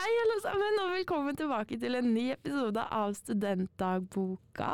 Hei, 0.00 0.12
alle 0.22 0.36
sammen, 0.40 0.78
og 0.80 0.94
velkommen 0.94 1.36
tilbake 1.36 1.76
til 1.76 1.92
en 1.98 2.06
ny 2.14 2.30
episode 2.32 2.80
av 2.96 3.10
Studentdagboka. 3.18 4.70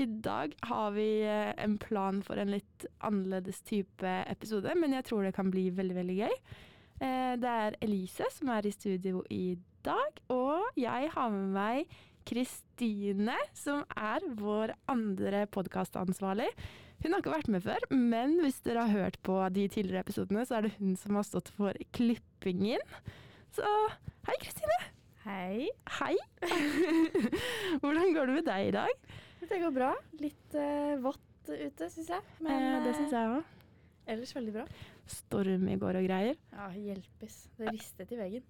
I 0.00 0.06
dag 0.24 0.54
har 0.70 0.94
vi 0.94 1.04
eh, 1.28 1.50
en 1.60 1.74
plan 1.76 2.22
for 2.24 2.40
en 2.40 2.48
litt 2.54 2.86
annerledes 3.04 3.58
type 3.68 4.12
episode, 4.32 4.72
men 4.80 4.94
jeg 4.96 5.04
tror 5.04 5.26
det 5.26 5.34
kan 5.36 5.50
bli 5.52 5.66
veldig, 5.76 5.96
veldig 5.98 6.16
gøy. 6.22 6.32
Eh, 7.04 7.34
Det 7.42 7.50
er 7.66 7.76
Elise 7.84 8.30
som 8.32 8.48
er 8.54 8.64
i 8.64 8.72
studio 8.72 9.20
i 9.28 9.58
dag, 9.84 10.22
og 10.32 10.80
jeg 10.80 11.10
har 11.12 11.34
med 11.34 11.50
meg 11.58 11.92
Kristine, 12.24 13.36
som 13.52 13.82
er 13.92 14.24
vår 14.40 14.72
andre 14.94 15.42
podkastansvarlig. 15.52 16.48
Hun 17.04 17.12
har 17.12 17.20
ikke 17.20 17.34
vært 17.36 17.52
med 17.52 17.66
før, 17.66 17.84
men 17.92 18.38
hvis 18.40 18.62
dere 18.64 18.86
har 18.88 18.96
hørt 19.10 19.20
på 19.28 19.36
de 19.52 19.68
tidligere 19.68 20.06
episodene, 20.06 20.46
så 20.48 20.56
er 20.56 20.70
det 20.70 20.78
hun 20.78 20.96
som 20.96 21.20
har 21.20 21.28
stått 21.28 21.52
for 21.52 21.76
klippingen. 21.92 22.80
Så 23.52 23.68
hei, 24.24 24.34
Kristine. 24.40 24.76
Hei. 25.26 25.66
Hei. 25.98 26.14
Hvordan 27.82 28.14
går 28.16 28.30
det 28.30 28.36
med 28.38 28.46
deg 28.46 28.68
i 28.70 28.72
dag? 28.72 29.02
Det 29.42 29.58
går 29.60 29.74
bra. 29.76 29.90
Litt 30.22 30.56
uh, 30.56 30.94
vått 31.04 31.50
ute, 31.50 31.88
syns 31.92 32.08
jeg. 32.14 32.24
Men 32.40 32.64
eh, 32.64 32.78
det 32.86 32.94
syns 32.96 33.12
eh, 33.12 33.18
jeg 33.18 33.34
òg. 33.34 33.66
ellers 34.14 34.32
veldig 34.38 34.54
bra. 34.54 34.64
Storm 35.12 35.68
i 35.68 35.76
går 35.82 35.98
og 36.00 36.06
greier. 36.08 36.38
Ja, 36.56 36.70
hjelpes. 36.72 37.36
Det 37.58 37.74
ristet 37.74 38.14
i 38.16 38.20
veggen. 38.22 38.46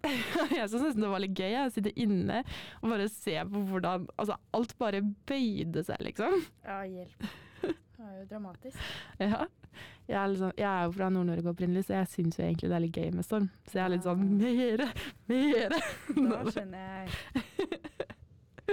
jeg 0.54 0.68
syns 0.70 0.86
nesten 0.86 1.02
det 1.02 1.10
var 1.16 1.24
litt 1.24 1.42
gøy 1.42 1.58
å 1.64 1.66
sitte 1.74 1.94
inne 1.98 2.44
og 2.78 2.92
bare 2.92 3.08
se 3.10 3.34
på 3.48 3.64
hvordan 3.72 4.06
altså, 4.14 4.38
alt 4.54 4.76
bare 4.78 5.02
bøyde 5.02 5.82
seg, 5.88 5.98
liksom. 6.12 6.38
Ja, 6.62 6.78
hjelp. 6.86 7.26
Det 7.64 7.74
var 7.98 8.14
jo 8.20 8.30
dramatisk. 8.30 8.86
Ja. 9.32 9.48
Jeg 10.08 10.16
er, 10.18 10.26
liksom, 10.32 10.52
jeg 10.58 10.68
er 10.68 10.84
jo 10.88 10.92
fra 10.96 11.08
Nord-Norge 11.14 11.48
opprinnelig, 11.52 11.84
så 11.86 11.94
jeg 12.00 12.08
syns 12.12 12.38
jo 12.38 12.44
egentlig 12.44 12.68
det 12.72 12.76
er 12.76 12.84
litt 12.84 12.96
gøy 12.98 13.10
med 13.16 13.24
storm. 13.26 13.46
Så 13.70 13.78
jeg 13.78 13.84
er 13.84 13.92
litt 13.94 14.06
sånn 14.08 14.24
mere, 14.38 14.88
mere. 15.30 15.78
Da 16.16 16.42
skjønner 16.52 16.82
jeg. 16.88 17.06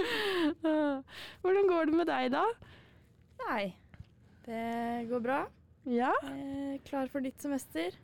Hvordan 1.42 1.68
går 1.70 1.90
det 1.90 1.96
med 2.00 2.08
deg 2.10 2.30
da? 2.34 2.42
Nei, 3.46 3.64
det 4.46 4.64
går 5.10 5.22
bra. 5.24 5.40
Ja. 5.88 6.12
Eh, 6.28 6.76
klar 6.86 7.08
for 7.12 7.24
nytt 7.24 7.40
semester. 7.42 7.94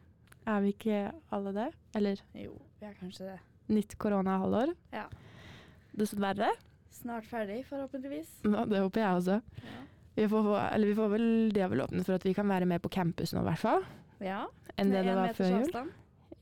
Er 0.47 0.63
vi 0.65 0.73
ikke 0.75 1.01
alle 1.35 1.53
det? 1.57 1.69
Eller 1.99 2.23
Jo, 2.39 2.55
vi 2.81 2.87
er 2.89 2.95
kanskje 3.01 3.33
det. 3.33 3.39
nytt 3.75 3.97
koronahalvår? 4.01 4.73
Ja. 4.95 5.07
Dessverre. 5.97 6.53
Snart 6.97 7.27
ferdig, 7.29 7.65
forhåpentligvis. 7.69 8.31
Ja, 8.47 8.65
det 8.65 8.81
håper 8.81 9.01
jeg 9.03 9.21
også. 9.21 9.41
Ja. 9.67 9.83
Vi 10.17 10.25
får, 10.33 10.47
eller 10.73 10.87
vi 10.89 10.95
får 10.97 11.09
vel, 11.13 11.27
det 11.53 11.67
vel 11.71 11.83
åpnet 11.85 12.07
for 12.07 12.17
at 12.17 12.25
vi 12.25 12.33
kan 12.35 12.49
være 12.49 12.67
med 12.69 12.81
på 12.83 12.89
campus 12.93 13.35
nå, 13.37 13.43
i 13.45 13.49
hvert 13.51 13.63
fall. 13.63 13.85
ja. 14.25 14.47
Enn 14.77 14.91
det 14.93 15.05
det 15.07 15.15
var 15.17 15.33
før 15.33 15.55
jul. 15.55 15.93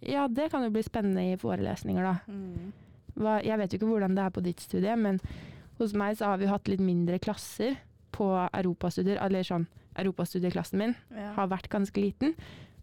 Ja, 0.03 0.25
det 0.27 0.49
kan 0.51 0.65
jo 0.67 0.71
bli 0.75 0.83
spennende 0.83 1.23
i 1.33 1.37
forelesninger, 1.39 2.03
da. 2.03 2.15
Mm. 2.27 2.73
Hva, 3.15 3.37
jeg 3.47 3.59
vet 3.61 3.73
jo 3.73 3.79
ikke 3.79 3.91
hvordan 3.93 4.17
det 4.17 4.25
er 4.25 4.33
på 4.35 4.43
ditt 4.43 4.61
studie, 4.61 4.97
men 4.99 5.21
hos 5.79 5.95
meg 5.95 6.17
så 6.19 6.33
har 6.33 6.41
vi 6.43 6.49
hatt 6.51 6.67
litt 6.69 6.83
mindre 6.83 7.21
klasser 7.23 7.77
på 8.11 8.27
europastudier. 8.53 9.21
Eller 9.23 9.47
sånn, 9.47 9.69
europastudieklassen 9.95 10.79
min 10.83 10.97
Ja. 11.15 11.33
har 11.37 11.47
vært 11.47 11.69
ganske 11.71 11.95
liten, 12.03 12.35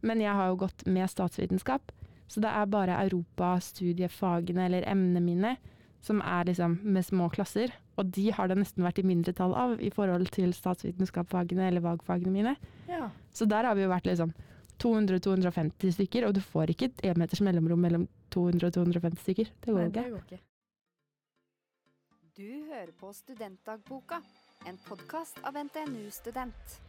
men 0.02 0.22
jeg 0.24 0.32
har 0.34 0.48
jo 0.54 0.56
gått 0.64 0.86
med 0.88 1.10
statsvitenskap. 1.12 1.92
Så 2.32 2.40
det 2.40 2.48
er 2.56 2.66
bare 2.72 2.96
europastudiefagene 3.04 4.66
eller 4.70 4.88
emnene 4.88 5.20
mine 5.24 5.58
som 6.02 6.22
er 6.22 6.46
liksom 6.48 6.80
med 6.84 7.06
små 7.06 7.28
klasser. 7.30 7.74
Og 8.02 8.14
de 8.16 8.30
har 8.34 8.50
det 8.50 8.58
nesten 8.58 8.86
vært 8.86 9.02
i 9.02 9.06
mindretall 9.06 9.54
av 9.58 9.76
i 9.84 9.92
forhold 9.94 10.32
til 10.34 10.54
statsvitenskapsfagene 10.58 11.68
eller 11.70 11.84
valgfagene 11.86 12.34
mine. 12.34 12.56
ja. 12.90 13.10
Så 13.32 13.46
der 13.48 13.64
har 13.64 13.78
vi 13.78 13.86
jo 13.86 13.92
vært 13.92 14.10
liksom 14.10 14.34
200-250 14.82 15.94
stykker, 15.96 16.26
og 16.28 16.34
du 16.36 16.42
får 16.42 16.74
ikke 16.74 16.90
et 16.90 17.04
enmeters 17.12 17.44
mellomrom 17.46 17.80
mellom 17.86 18.08
200 18.34 18.68
og 18.68 18.74
250 18.80 19.22
stykker. 19.22 19.52
Det 19.62 19.76
går 19.76 19.84
Nei, 19.86 19.92
det 19.96 20.08
går 20.10 20.24
ikke. 20.26 20.42
Du 22.42 22.48
hører 22.72 22.92
på 22.98 23.12
Studentdagboka, 23.14 24.22
en 24.68 24.80
podkast 24.88 25.44
av 25.46 25.60
NTNU 25.62 26.10
Student. 26.10 26.80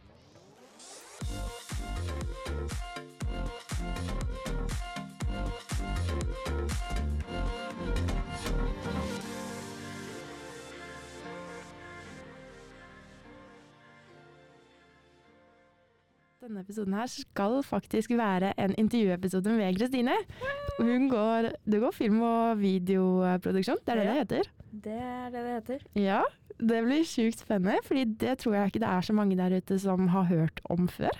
Denne 16.43 16.59
episoden 16.59 16.95
her 16.97 17.07
skal 17.07 17.61
faktisk 17.63 18.11
være 18.19 18.49
en 18.59 18.73
intervjuepisode 18.81 19.53
med 19.55 19.77
Kristine. 19.77 20.15
Hun 20.75 21.05
går, 21.11 21.53
det 21.63 21.79
går 21.79 21.93
film- 21.95 22.21
og 22.27 22.57
videoproduksjon, 22.59 23.79
det 23.87 23.93
er 23.93 24.01
det 24.01 24.07
det 24.09 24.15
heter? 24.17 24.49
Det 24.87 24.97
er 24.97 25.29
det 25.31 25.43
det 25.45 25.53
heter. 25.53 25.85
Ja, 25.95 26.17
det 26.59 26.81
blir 26.83 27.05
sjukt 27.07 27.39
spennende, 27.45 27.77
fordi 27.87 28.03
det 28.25 28.35
tror 28.43 28.57
jeg 28.57 28.73
ikke 28.73 28.81
det 28.83 28.89
er 28.91 29.07
så 29.07 29.15
mange 29.15 29.37
der 29.39 29.55
ute 29.55 29.79
som 29.79 30.07
har 30.11 30.27
hørt 30.33 30.59
om 30.69 30.87
før. 30.91 31.15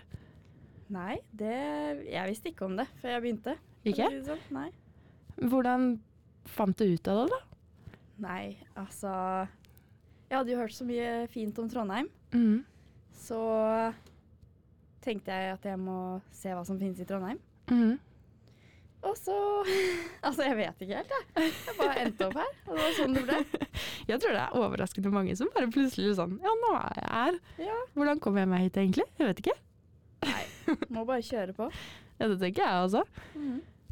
Nei, 0.91 1.15
det 1.31 1.55
Jeg 2.11 2.27
visste 2.29 2.51
ikke 2.51 2.65
om 2.67 2.75
det 2.77 2.87
før 3.01 3.15
jeg 3.15 3.21
begynte. 3.23 3.55
Ikke? 3.87 4.09
Sånn. 4.27 4.43
Nei. 4.51 4.69
Hvordan 5.39 5.87
fant 6.45 6.77
du 6.77 6.83
ut 6.97 7.07
av 7.07 7.23
det, 7.23 7.29
da? 7.31 7.39
Nei, 8.27 8.57
altså 8.75 9.47
Jeg 10.29 10.37
hadde 10.37 10.51
jo 10.51 10.59
hørt 10.59 10.75
så 10.75 10.83
mye 10.85 11.27
fint 11.31 11.57
om 11.59 11.69
Trondheim, 11.69 12.09
Mm. 12.33 12.65
så 13.13 13.93
tenkte 15.03 15.35
jeg 15.35 15.53
at 15.57 15.67
jeg 15.67 15.79
må 15.81 15.99
se 16.33 16.53
hva 16.55 16.63
som 16.67 16.79
finnes 16.81 16.99
i 17.03 17.07
Trondheim. 17.09 17.39
Mhm. 17.71 17.93
Og 19.03 19.17
så 19.19 19.33
Altså, 20.27 20.45
jeg 20.47 20.55
vet 20.61 20.83
ikke 20.85 21.01
helt, 21.01 21.11
jeg. 21.11 21.49
Jeg 21.67 21.75
bare 21.79 22.05
endte 22.05 22.27
opp 22.29 22.37
her, 22.39 22.53
og 22.67 22.77
det 22.77 22.85
var 22.85 22.93
sånn 22.99 23.17
det 23.17 23.23
ble. 23.27 23.41
Jeg 24.11 24.19
tror 24.23 24.35
det 24.35 24.43
er 24.45 24.55
overraskende 24.59 25.11
mange 25.11 25.35
som 25.39 25.49
bare 25.55 25.67
plutselig 25.71 26.15
sånn 26.19 26.37
Ja, 26.43 26.53
nå 26.61 26.71
er 26.79 27.01
jeg 27.01 27.09
her. 27.11 27.37
Ja. 27.65 27.75
Hvordan 27.97 28.21
kom 28.23 28.39
jeg 28.39 28.49
meg 28.51 28.63
hit, 28.65 28.79
egentlig? 28.79 29.05
Jeg 29.19 29.27
vet 29.29 29.43
ikke. 29.43 29.57
Nei, 30.23 30.45
må 30.95 31.03
bare 31.07 31.23
kjøre 31.27 31.55
på. 31.57 31.67
Ja, 32.19 32.29
det 32.31 32.39
tenker 32.39 32.63
jeg 32.63 32.87
også. 32.87 33.03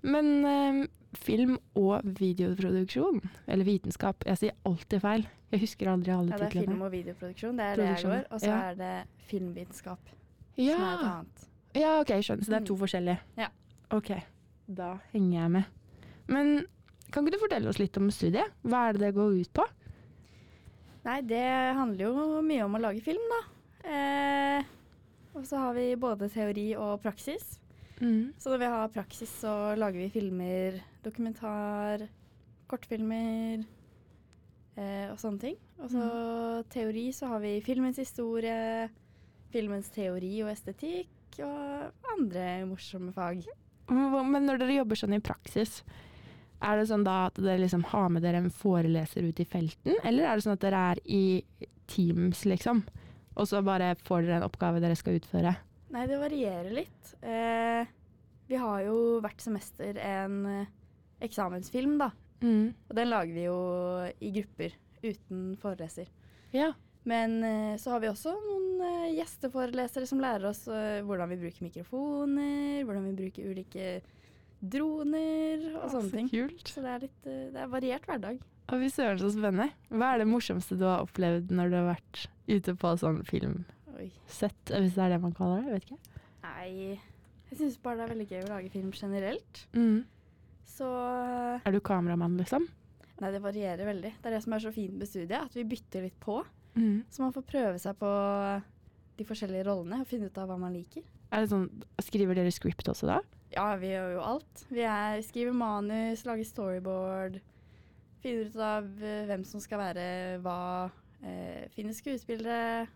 Men 0.08 0.32
eh, 0.48 0.80
film- 1.20 1.60
og 1.76 2.08
videoproduksjon, 2.08 3.20
eller 3.52 3.68
vitenskap 3.68 4.24
Jeg 4.28 4.40
sier 4.40 4.56
alltid 4.68 5.04
feil. 5.04 5.28
Jeg 5.52 5.64
husker 5.66 5.92
aldri 5.92 6.14
alle 6.16 6.32
titlene. 6.32 6.40
Ja, 6.40 6.40
det 6.40 6.48
er 6.48 6.56
titlene. 6.56 6.72
film- 6.72 6.88
og 6.88 6.92
videoproduksjon, 6.96 7.60
det 7.60 7.68
er 7.68 7.82
det 7.82 7.90
jeg 7.90 8.06
går. 8.08 8.24
Og 8.32 8.40
så 8.44 8.52
ja. 8.54 8.60
er 8.72 8.80
det 8.80 8.94
filmvitenskap, 9.32 10.14
ja. 10.58 10.76
som 10.76 10.84
er 10.84 10.94
et 10.94 11.06
annet. 11.12 11.48
ja, 11.76 11.92
ok, 12.02 12.12
skjønner. 12.22 12.44
Så 12.46 12.52
det 12.52 12.60
er 12.62 12.66
to 12.68 12.76
Mm. 12.76 12.80
forskjellige. 12.82 13.20
Ja. 13.38 13.48
Ok, 13.92 14.10
da 14.68 14.90
henger 15.14 15.42
jeg 15.42 15.52
med. 15.52 15.64
Men 16.28 16.66
kan 17.12 17.26
ikke 17.26 17.36
du 17.38 17.42
fortelle 17.44 17.70
oss 17.70 17.80
litt 17.80 17.98
om 17.98 18.10
studiet? 18.12 18.52
Hva 18.64 18.90
er 18.90 18.94
det 18.94 19.02
det 19.02 19.16
går 19.16 19.40
ut 19.42 19.54
på? 19.54 19.66
Nei, 21.04 21.22
det 21.22 21.76
handler 21.76 22.06
jo 22.06 22.42
mye 22.46 22.64
om 22.64 22.76
å 22.78 22.82
lage 22.82 23.02
film, 23.02 23.24
da. 23.32 23.42
Eh, 23.90 24.64
og 25.34 25.44
så 25.48 25.58
har 25.58 25.74
vi 25.74 25.96
både 25.96 26.30
teori 26.30 26.76
og 26.78 27.02
praksis. 27.02 27.58
Mm. 28.00 28.34
Så 28.38 28.50
når 28.52 28.60
vi 28.60 28.66
har 28.66 28.88
praksis, 28.94 29.30
så 29.42 29.76
lager 29.78 30.00
vi 30.00 30.10
filmer, 30.14 30.80
dokumentar, 31.04 32.08
kortfilmer 32.70 33.64
eh, 34.78 35.08
og 35.12 35.18
sånne 35.22 35.40
ting. 35.42 35.58
Og 35.82 35.90
så 35.92 36.06
teori, 36.74 37.08
så 37.14 37.28
har 37.34 37.40
vi 37.44 37.56
filmens 37.66 37.98
historie, 38.02 38.90
filmens 39.54 39.92
teori 39.94 40.32
og 40.46 40.52
estetikk 40.54 41.42
og 41.46 42.08
andre 42.16 42.64
morsomme 42.70 43.14
fag. 43.16 43.44
Men 43.92 44.48
når 44.48 44.62
dere 44.62 44.80
jobber 44.80 45.00
sånn 45.00 45.18
i 45.18 45.24
praksis, 45.24 45.82
er 46.62 46.78
det 46.78 46.88
sånn 46.92 47.06
da 47.06 47.26
at 47.30 47.40
dere 47.42 47.62
liksom 47.64 47.84
har 47.92 48.10
med 48.14 48.24
dere 48.26 48.42
en 48.42 48.54
foreleser 48.54 49.26
ut 49.28 49.40
i 49.42 49.48
felten, 49.50 49.98
eller 50.06 50.28
er 50.28 50.38
det 50.38 50.46
sånn 50.46 50.58
at 50.58 50.64
dere 50.64 50.82
er 50.92 51.02
i 51.10 51.24
teams, 51.92 52.46
liksom? 52.48 52.84
Og 53.40 53.48
så 53.50 53.62
bare 53.66 53.96
får 54.06 54.28
dere 54.28 54.42
en 54.42 54.48
oppgave 54.48 54.82
dere 54.84 54.98
skal 55.00 55.18
utføre? 55.18 55.56
Nei, 55.92 56.06
det 56.08 56.20
varierer 56.22 56.72
litt. 56.76 57.14
Eh, 57.20 57.90
vi 58.48 58.60
har 58.60 58.84
jo 58.86 59.20
hvert 59.24 59.44
semester 59.44 59.98
en 60.00 60.38
eh, 60.48 60.70
eksamensfilm, 61.26 61.98
da. 62.00 62.12
Mm. 62.42 62.72
Og 62.90 62.96
den 62.98 63.12
lager 63.12 63.36
vi 63.36 63.46
jo 63.46 63.58
i 64.20 64.32
grupper 64.36 64.78
uten 65.02 65.44
foreleser. 65.62 66.10
Ja. 66.56 66.72
Men 67.10 67.44
eh, 67.44 67.78
så 67.82 67.96
har 67.96 68.02
vi 68.04 68.10
også 68.12 68.34
noen 68.38 68.82
eh, 68.86 69.14
gjesteforelesere 69.18 70.06
som 70.10 70.22
lærer 70.22 70.46
oss 70.52 70.68
eh, 70.70 71.02
hvordan 71.06 71.32
vi 71.34 71.40
bruker 71.42 71.66
mikrofoner, 71.66 72.84
hvordan 72.86 73.08
vi 73.10 73.16
bruker 73.24 73.50
ulike 73.50 73.88
droner 74.62 75.64
og 75.80 75.88
sånne 75.90 76.14
ting. 76.14 76.30
Kult. 76.30 76.70
Så 76.70 76.84
det 76.86 76.92
er 76.94 77.06
litt 77.08 77.24
det 77.26 77.64
er 77.64 77.72
variert 77.72 78.06
hverdag. 78.06 78.42
Og 78.72 78.84
fy 78.84 78.92
søren, 78.94 79.20
så 79.20 79.32
spennende. 79.34 79.72
Hva 79.90 80.14
er 80.14 80.22
det 80.22 80.30
morsomste 80.30 80.78
du 80.78 80.86
har 80.86 81.02
opplevd 81.08 81.50
når 81.58 81.72
du 81.72 81.78
har 81.80 81.90
vært 81.90 82.26
ute 82.52 82.76
på 82.78 82.94
sånn 83.02 83.24
filmsett, 83.28 84.72
hvis 84.72 84.94
det 84.96 85.08
er 85.08 85.16
det 85.16 85.22
man 85.24 85.34
kaller 85.36 85.66
det? 85.66 85.72
Jeg 85.72 85.80
vet 85.80 85.90
ikke. 85.90 86.22
Nei, 86.46 86.70
jeg 87.50 87.60
syns 87.60 87.82
bare 87.82 88.00
det 88.00 88.06
er 88.06 88.14
veldig 88.14 88.30
gøy 88.30 88.44
å 88.46 88.52
lage 88.54 88.72
film 88.74 88.94
generelt. 88.96 89.66
Mm. 89.74 90.06
Så 90.70 90.88
Er 91.58 91.74
du 91.74 91.82
kameramann, 91.84 92.38
liksom? 92.40 92.70
Nei, 93.22 93.34
det 93.34 93.42
varierer 93.44 93.90
veldig. 93.90 94.14
Det 94.22 94.30
er 94.30 94.38
det 94.38 94.46
som 94.46 94.56
er 94.56 94.64
så 94.64 94.72
fint 94.74 94.96
med 94.98 95.10
studiet, 95.10 95.42
at 95.42 95.58
vi 95.58 95.68
bytter 95.74 96.06
litt 96.06 96.18
på. 96.22 96.40
Mm. 96.76 97.04
Så 97.12 97.24
man 97.24 97.34
får 97.36 97.48
prøve 97.48 97.82
seg 97.82 97.98
på 98.00 98.12
de 99.20 99.28
forskjellige 99.28 99.68
rollene 99.68 100.02
og 100.02 100.10
finne 100.10 100.30
ut 100.32 100.40
av 100.40 100.50
hva 100.50 100.58
man 100.60 100.74
liker. 100.76 101.04
Er 101.32 101.44
det 101.44 101.52
sånn, 101.52 101.68
Skriver 102.04 102.38
dere 102.38 102.52
script 102.54 102.90
også 102.92 103.10
da? 103.10 103.20
Ja, 103.52 103.68
vi 103.80 103.92
gjør 103.92 104.16
jo 104.16 104.24
alt. 104.24 104.64
Vi 104.72 104.84
er, 104.88 105.20
skriver 105.28 105.56
manus, 105.56 106.24
lager 106.28 106.48
storyboard, 106.48 107.42
finner 108.24 108.48
ut 108.48 108.58
av 108.64 108.88
eh, 109.04 109.26
hvem 109.28 109.44
som 109.48 109.64
skal 109.64 109.82
være 109.82 110.06
hva. 110.44 110.62
Eh, 111.22 111.68
finner 111.76 111.96
skuespillere. 111.96 112.88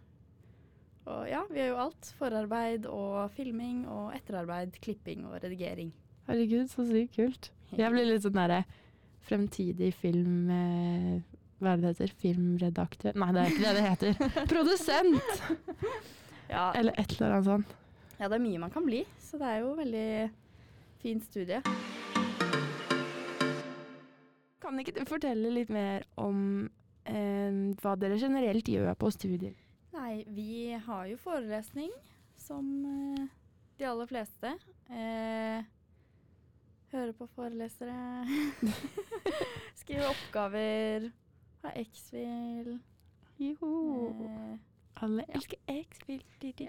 Og 1.06 1.28
ja, 1.30 1.44
vi 1.52 1.60
gjør 1.60 1.74
jo 1.74 1.82
alt. 1.84 2.10
Forarbeid 2.18 2.88
og 2.90 3.28
filming 3.36 3.84
og 3.92 4.16
etterarbeid, 4.16 4.80
klipping 4.82 5.28
og 5.28 5.38
redigering. 5.44 5.92
Herregud, 6.26 6.72
så 6.72 6.88
sykt 6.88 7.20
kult. 7.20 7.52
Jeg 7.76 7.92
blir 7.94 8.08
litt 8.08 8.26
sånn 8.26 8.40
derre 8.40 8.64
fremtidig 9.28 9.92
film... 10.00 10.52
Eh, 10.54 11.35
hva 11.66 11.74
er 11.74 11.82
det 11.82 11.88
det 11.88 11.94
heter? 11.96 12.14
Filmredaktør? 12.22 13.18
Nei, 13.18 13.32
det 13.36 13.42
er 13.42 13.52
ikke 13.52 13.66
det 13.66 13.74
det 13.76 13.86
heter. 13.90 14.32
Produsent! 14.54 15.44
Ja, 16.50 16.70
Eller 16.78 16.94
et 17.02 17.16
eller 17.18 17.36
annet 17.40 17.48
sånt. 17.50 17.76
ja, 18.20 18.28
det 18.30 18.38
er 18.38 18.44
mye 18.46 18.62
man 18.62 18.72
kan 18.74 18.86
bli, 18.86 19.02
så 19.20 19.40
det 19.42 19.50
er 19.50 19.64
jo 19.64 19.72
veldig 19.80 20.08
fint 21.02 21.26
studie. 21.26 21.62
Kan 24.62 24.80
ikke 24.82 24.96
du 24.96 25.04
fortelle 25.10 25.52
litt 25.54 25.70
mer 25.74 26.06
om 26.22 26.40
eh, 27.06 27.58
hva 27.82 27.94
dere 28.02 28.18
generelt 28.22 28.70
gjør 28.70 28.94
på 28.98 29.12
studier? 29.14 29.54
Nei, 29.96 30.24
vi 30.36 30.74
har 30.86 31.06
jo 31.10 31.18
forelesning, 31.22 31.92
som 32.42 32.66
eh, 32.90 33.28
de 33.80 33.88
aller 33.90 34.10
fleste. 34.10 34.56
Eh, 34.90 35.66
høre 36.96 37.14
på 37.18 37.28
forelesere. 37.36 37.96
Skrive 39.82 40.10
oppgaver. 40.10 41.10
Ha 41.66 41.72
X-Fil. 41.82 42.76
Joho. 43.42 44.10
Eh, 44.22 44.58
Alle 45.04 45.26
ja. 45.28 45.34
elsker 45.36 45.58
X-Fil. 45.68 46.22
Di. 46.40 46.54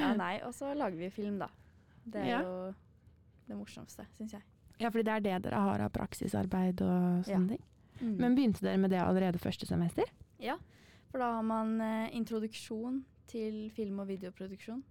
ja, 0.00 0.12
nei, 0.16 0.36
og 0.46 0.54
så 0.56 0.70
lager 0.78 0.96
vi 1.00 1.10
film, 1.12 1.38
da. 1.42 1.48
Det 2.04 2.20
er 2.22 2.26
Ja. 2.30 2.40
jo 2.42 2.74
det 3.48 3.56
morsomste, 3.58 4.06
syns 4.16 4.32
jeg. 4.32 4.42
Ja, 4.80 4.88
fordi 4.88 5.02
det 5.04 5.12
er 5.12 5.20
det 5.20 5.42
dere 5.44 5.60
har 5.60 5.80
av 5.84 5.90
praksisarbeid 5.92 6.80
og 6.82 7.26
Ja. 7.28 7.34
sånne 7.36 7.48
ting. 7.48 7.64
Mm. 8.00 8.16
Men 8.18 8.34
begynte 8.36 8.60
dere 8.62 8.78
med 8.78 8.90
det 8.90 9.00
allerede 9.00 9.38
første 9.38 9.66
semester? 9.66 10.04
ja, 10.40 10.56
for 11.10 11.18
da 11.18 11.34
har 11.34 11.42
man 11.42 11.80
eh, 11.80 12.08
introduksjon 12.16 13.04
til 13.28 13.70
film- 13.70 14.00
og 14.00 14.08
videoproduksjon. 14.08 14.82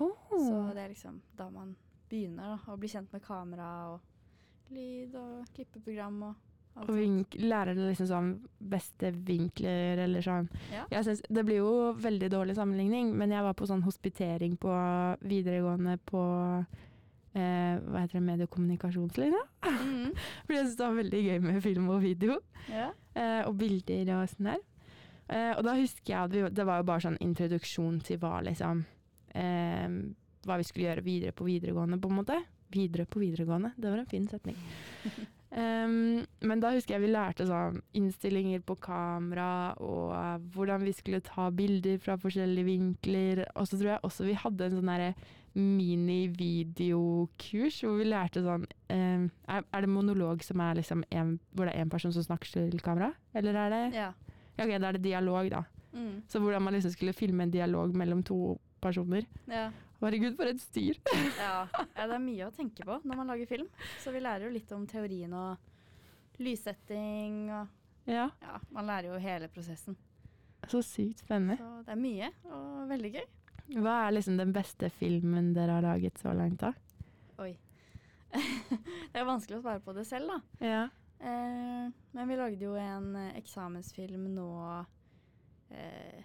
Oh. 0.00 0.10
Så 0.30 0.74
det 0.74 0.82
er 0.82 0.88
liksom 0.88 1.20
da 1.36 1.48
man 1.50 1.76
begynner 2.08 2.56
da, 2.56 2.72
å 2.72 2.76
bli 2.78 2.88
kjent 2.88 3.12
med 3.12 3.22
kamera 3.22 3.92
og 3.94 4.00
lyd 4.70 5.14
og 5.14 5.46
klippeprogram 5.54 6.22
og 6.22 6.34
Og 6.76 6.90
vink, 6.92 7.36
lærer 7.40 7.72
dere 7.72 7.88
liksom 7.88 8.08
sånn 8.10 8.26
beste 8.60 9.08
vinkler 9.24 10.02
eller 10.04 10.24
sånn. 10.24 10.48
Ja. 10.74 10.82
Jeg 10.92 11.06
synes, 11.06 11.22
det 11.32 11.44
blir 11.48 11.62
jo 11.62 11.70
veldig 12.04 12.28
dårlig 12.34 12.56
sammenligning, 12.58 13.14
men 13.16 13.32
jeg 13.32 13.46
var 13.46 13.56
på 13.56 13.68
sånn 13.70 13.84
hospitering 13.86 14.58
på 14.60 14.74
videregående 15.24 15.96
på 16.04 16.22
eh, 17.32 17.78
hva 17.80 18.02
heter 18.02 18.18
det, 18.18 18.24
mediekommunikasjonslinja. 18.28 19.42
Mm. 19.64 20.10
For 20.44 20.56
jeg 20.56 20.66
syns 20.66 20.76
det 20.76 20.84
var 20.86 20.98
veldig 21.00 21.22
gøy 21.26 21.38
med 21.46 21.62
film 21.64 21.88
og 21.94 22.02
video. 22.04 22.40
Ja. 22.68 22.90
eh, 23.16 23.42
og 23.46 23.56
bilder 23.60 24.12
og 24.18 24.26
sånn 24.34 24.50
der. 24.52 24.64
Eh, 25.26 25.52
og 25.56 25.62
da 25.66 25.78
husker 25.78 26.12
jeg 26.12 26.20
at 26.20 26.34
vi, 26.34 26.42
det 26.54 26.66
var 26.68 26.82
jo 26.82 26.88
bare 26.92 27.04
sånn 27.06 27.16
introduksjon 27.24 27.96
til 28.06 28.20
hva 28.22 28.36
liksom 28.46 28.84
eh, 29.34 29.88
Hva 30.46 30.58
vi 30.60 30.66
skulle 30.68 30.86
gjøre 30.86 31.02
videre 31.02 31.34
på 31.34 31.48
videregående, 31.48 31.98
på 31.98 32.12
en 32.12 32.20
måte. 32.20 32.36
Videre 32.70 33.08
på 33.10 33.18
videregående, 33.22 33.72
det 33.78 33.90
var 33.90 34.04
en 34.04 34.12
fin 34.12 34.28
setning. 34.30 34.60
Em, 35.54 36.26
men 36.42 36.60
da 36.60 36.72
husker 36.74 36.94
jeg 36.96 37.04
vi 37.04 37.12
lærte 37.12 37.46
sånn 37.46 37.78
innstillinger 37.96 38.60
på 38.66 38.74
kamera, 38.82 39.74
og 39.78 40.42
hvordan 40.54 40.84
vi 40.84 40.92
skulle 40.96 41.20
ta 41.24 41.50
bilder 41.54 41.98
fra 42.02 42.16
forskjellige 42.20 42.66
vinkler. 42.66 43.36
Og 43.54 43.64
så 43.68 43.74
tror 43.78 43.90
jeg 43.94 44.04
også 44.08 44.26
vi 44.26 44.42
hadde 44.42 44.62
en 44.66 44.76
sånn 44.80 44.92
derre 44.92 45.10
mini-videokurs 45.56 47.76
hvor 47.80 47.94
vi 47.96 48.04
lærte 48.10 48.42
sånn 48.44 48.66
em, 48.92 49.22
er, 49.48 49.64
er 49.64 49.80
det 49.86 49.88
monolog 49.88 50.44
som 50.44 50.60
er 50.60 50.76
liksom 50.76 51.00
en, 51.08 51.38
hvor 51.56 51.64
det 51.64 51.72
er 51.72 51.80
én 51.86 51.92
person 51.92 52.12
som 52.12 52.26
snakker 52.26 52.48
til 52.52 52.84
kamera? 52.84 53.08
Eller 53.36 53.54
er 53.62 53.68
det 53.72 53.84
ja. 53.96 54.10
Ja, 54.56 54.64
ok, 54.64 54.76
da 54.80 54.88
er 54.88 54.96
det 54.96 55.04
dialog, 55.04 55.50
da. 55.52 55.64
Mm. 55.92 56.22
Så 56.28 56.40
hvordan 56.40 56.64
man 56.64 56.76
liksom 56.76 56.92
skulle 56.94 57.16
filme 57.16 57.44
en 57.44 57.52
dialog 57.52 57.92
mellom 57.96 58.22
to 58.24 58.56
personer. 58.80 59.26
ja. 59.48 59.70
Herregud, 60.00 60.34
for 60.36 60.50
et 60.50 60.60
styr! 60.60 60.98
Ja. 61.40 61.66
ja, 61.72 62.04
det 62.06 62.14
er 62.16 62.22
mye 62.22 62.46
å 62.48 62.52
tenke 62.54 62.84
på 62.86 62.98
når 63.02 63.16
man 63.22 63.30
lager 63.32 63.48
film. 63.48 63.68
Så 64.02 64.12
vi 64.14 64.20
lærer 64.24 64.46
jo 64.46 64.52
litt 64.54 64.72
om 64.76 64.84
teorien 64.90 65.32
og 65.36 66.42
lyssetting 66.42 67.46
og 67.50 67.72
Ja, 68.06 68.28
Ja, 68.42 68.58
man 68.70 68.86
lærer 68.86 69.08
jo 69.14 69.18
hele 69.22 69.48
prosessen. 69.50 69.96
så 70.68 70.80
sykt 70.82 71.20
spennende. 71.24 71.56
Så 71.60 71.82
det 71.86 71.94
er 71.94 72.00
mye 72.00 72.28
og 72.50 72.88
veldig 72.90 73.12
gøy. 73.16 73.24
Hva 73.82 73.94
er 74.06 74.12
liksom 74.14 74.36
den 74.38 74.52
beste 74.54 74.90
filmen 74.94 75.52
dere 75.56 75.78
har 75.78 75.82
laget 75.82 76.18
så 76.22 76.32
langt, 76.36 76.60
da? 76.60 76.72
Oi. 77.42 77.56
det 78.36 79.16
er 79.20 79.26
vanskelig 79.26 79.58
å 79.58 79.62
svare 79.64 79.82
på 79.82 79.94
det 79.96 80.04
selv, 80.06 80.30
da. 80.30 80.38
Ja. 80.62 80.84
Eh, 81.18 81.90
men 82.14 82.28
vi 82.30 82.36
lagde 82.38 82.62
jo 82.66 82.74
en 82.78 83.08
eh, 83.16 83.32
eksamensfilm 83.40 84.28
nå 84.36 84.48
eh, 85.72 86.22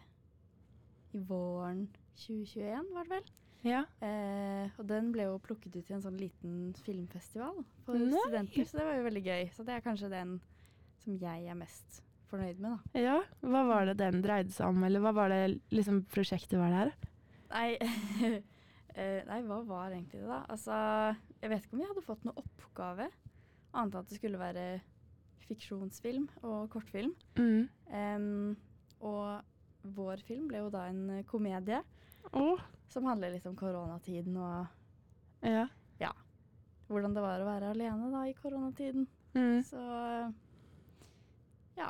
i 1.15 1.21
våren 1.27 1.85
2021, 2.21 2.91
var 2.93 3.07
det 3.07 3.15
vel? 3.17 3.31
Ja. 3.67 3.83
Eh, 4.01 4.71
og 4.79 4.87
den 4.89 5.11
ble 5.13 5.27
jo 5.27 5.41
plukket 5.43 5.75
ut 5.77 5.89
i 5.91 5.95
en 5.95 6.03
sånn 6.03 6.17
liten 6.19 6.71
filmfestival 6.85 7.61
for 7.85 7.99
Nei. 7.99 8.23
studenter, 8.25 8.65
så 8.67 8.79
det 8.79 8.87
var 8.87 8.97
jo 8.97 9.07
veldig 9.09 9.23
gøy. 9.25 9.43
Så 9.55 9.65
det 9.67 9.75
er 9.75 9.85
kanskje 9.85 10.11
den 10.13 10.39
som 11.01 11.17
jeg 11.21 11.49
er 11.49 11.57
mest 11.57 12.01
fornøyd 12.31 12.61
med, 12.63 12.77
da. 12.77 13.01
ja. 13.01 13.17
Hva 13.43 13.65
var 13.67 13.89
det 13.89 13.97
den 13.99 14.21
dreide 14.23 14.53
seg 14.55 14.71
om, 14.71 14.85
eller 14.87 15.03
hva 15.03 15.11
var 15.17 15.33
det 15.33 15.59
liksom 15.73 16.03
prosjektet 16.13 16.57
var 16.61 16.71
der? 16.73 16.93
Nei, 17.51 17.67
eh, 18.95 19.19
nei, 19.27 19.41
hva 19.49 19.59
var 19.67 19.91
egentlig 19.91 20.21
det, 20.21 20.29
da? 20.29 20.39
Altså, 20.53 20.77
jeg 21.41 21.51
vet 21.51 21.67
ikke 21.67 21.77
om 21.77 21.83
jeg 21.83 21.91
hadde 21.91 22.05
fått 22.07 22.25
noen 22.27 22.41
oppgave, 22.45 23.09
annet 23.71 23.95
enn 23.95 24.01
at 24.01 24.11
det 24.11 24.19
skulle 24.19 24.39
være 24.39 24.65
fiksjonsfilm 25.47 26.29
og 26.47 26.69
kortfilm. 26.71 27.11
Mm. 27.35 27.67
Um, 27.91 28.55
og 29.03 29.91
vår 29.97 30.23
film 30.27 30.47
ble 30.47 30.61
jo 30.63 30.71
da 30.71 30.85
en 30.91 31.23
komedie 31.27 31.81
Å, 32.31 32.45
som 32.91 33.07
handler 33.09 33.33
litt 33.35 33.47
om 33.49 33.55
koronatiden 33.57 34.37
og 34.37 35.47
ja. 35.47 35.65
hvordan 36.91 37.15
det 37.15 37.23
var 37.23 37.41
å 37.41 37.47
være 37.47 37.73
alene 37.73 38.11
da 38.13 38.23
i 38.29 38.35
koronatiden. 38.37 39.07
Mm. 39.33 39.61
Så 39.65 39.81
ja. 41.79 41.89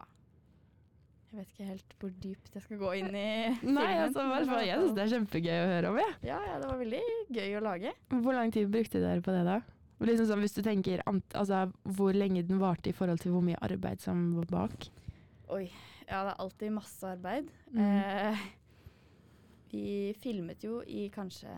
Jeg 1.31 1.39
vet 1.39 1.51
ikke 1.53 1.67
helt 1.69 1.93
hvor 2.01 2.15
dypt 2.23 2.55
jeg 2.57 2.65
skal 2.65 2.81
gå 2.81 2.93
inn 3.01 3.13
i 3.15 3.27
filmen. 3.61 3.77
Nei, 3.79 3.91
altså, 4.05 4.25
bare, 4.29 4.63
jeg 4.67 4.81
syns 4.81 4.95
det 4.97 5.03
er 5.03 5.13
kjempegøy 5.15 5.53
å 5.57 5.69
høre 5.73 5.91
om, 5.91 6.01
Ja. 6.01 6.09
Ja, 6.33 6.39
ja, 6.47 6.57
det 6.61 6.71
var 6.71 6.81
veldig 6.81 7.03
gøy 7.37 7.53
å 7.59 7.63
lage. 7.65 7.93
Hvor 8.11 8.37
lang 8.37 8.51
tid 8.55 8.71
brukte 8.73 9.03
dere 9.03 9.23
på 9.23 9.35
det, 9.35 9.45
da? 9.47 9.61
Liksom 10.01 10.31
sånn, 10.31 10.41
hvis 10.41 10.55
du 10.55 10.63
tenker 10.65 11.03
altså, 11.05 11.67
hvor 11.97 12.15
lenge 12.17 12.41
den 12.47 12.57
varte 12.61 12.89
i 12.89 12.95
forhold 12.97 13.21
til 13.21 13.35
hvor 13.35 13.43
mye 13.45 13.59
arbeid 13.61 14.01
som 14.01 14.31
var 14.39 14.47
bak. 14.49 14.87
Oi. 15.53 15.67
Ja, 16.07 16.25
det 16.25 16.33
er 16.33 16.41
alltid 16.43 16.73
masse 16.75 17.07
arbeid. 17.07 17.51
Mm. 17.71 17.83
Eh, 17.85 18.39
vi 19.71 20.13
filmet 20.19 20.63
jo 20.63 20.81
i 20.83 21.09
kanskje 21.13 21.51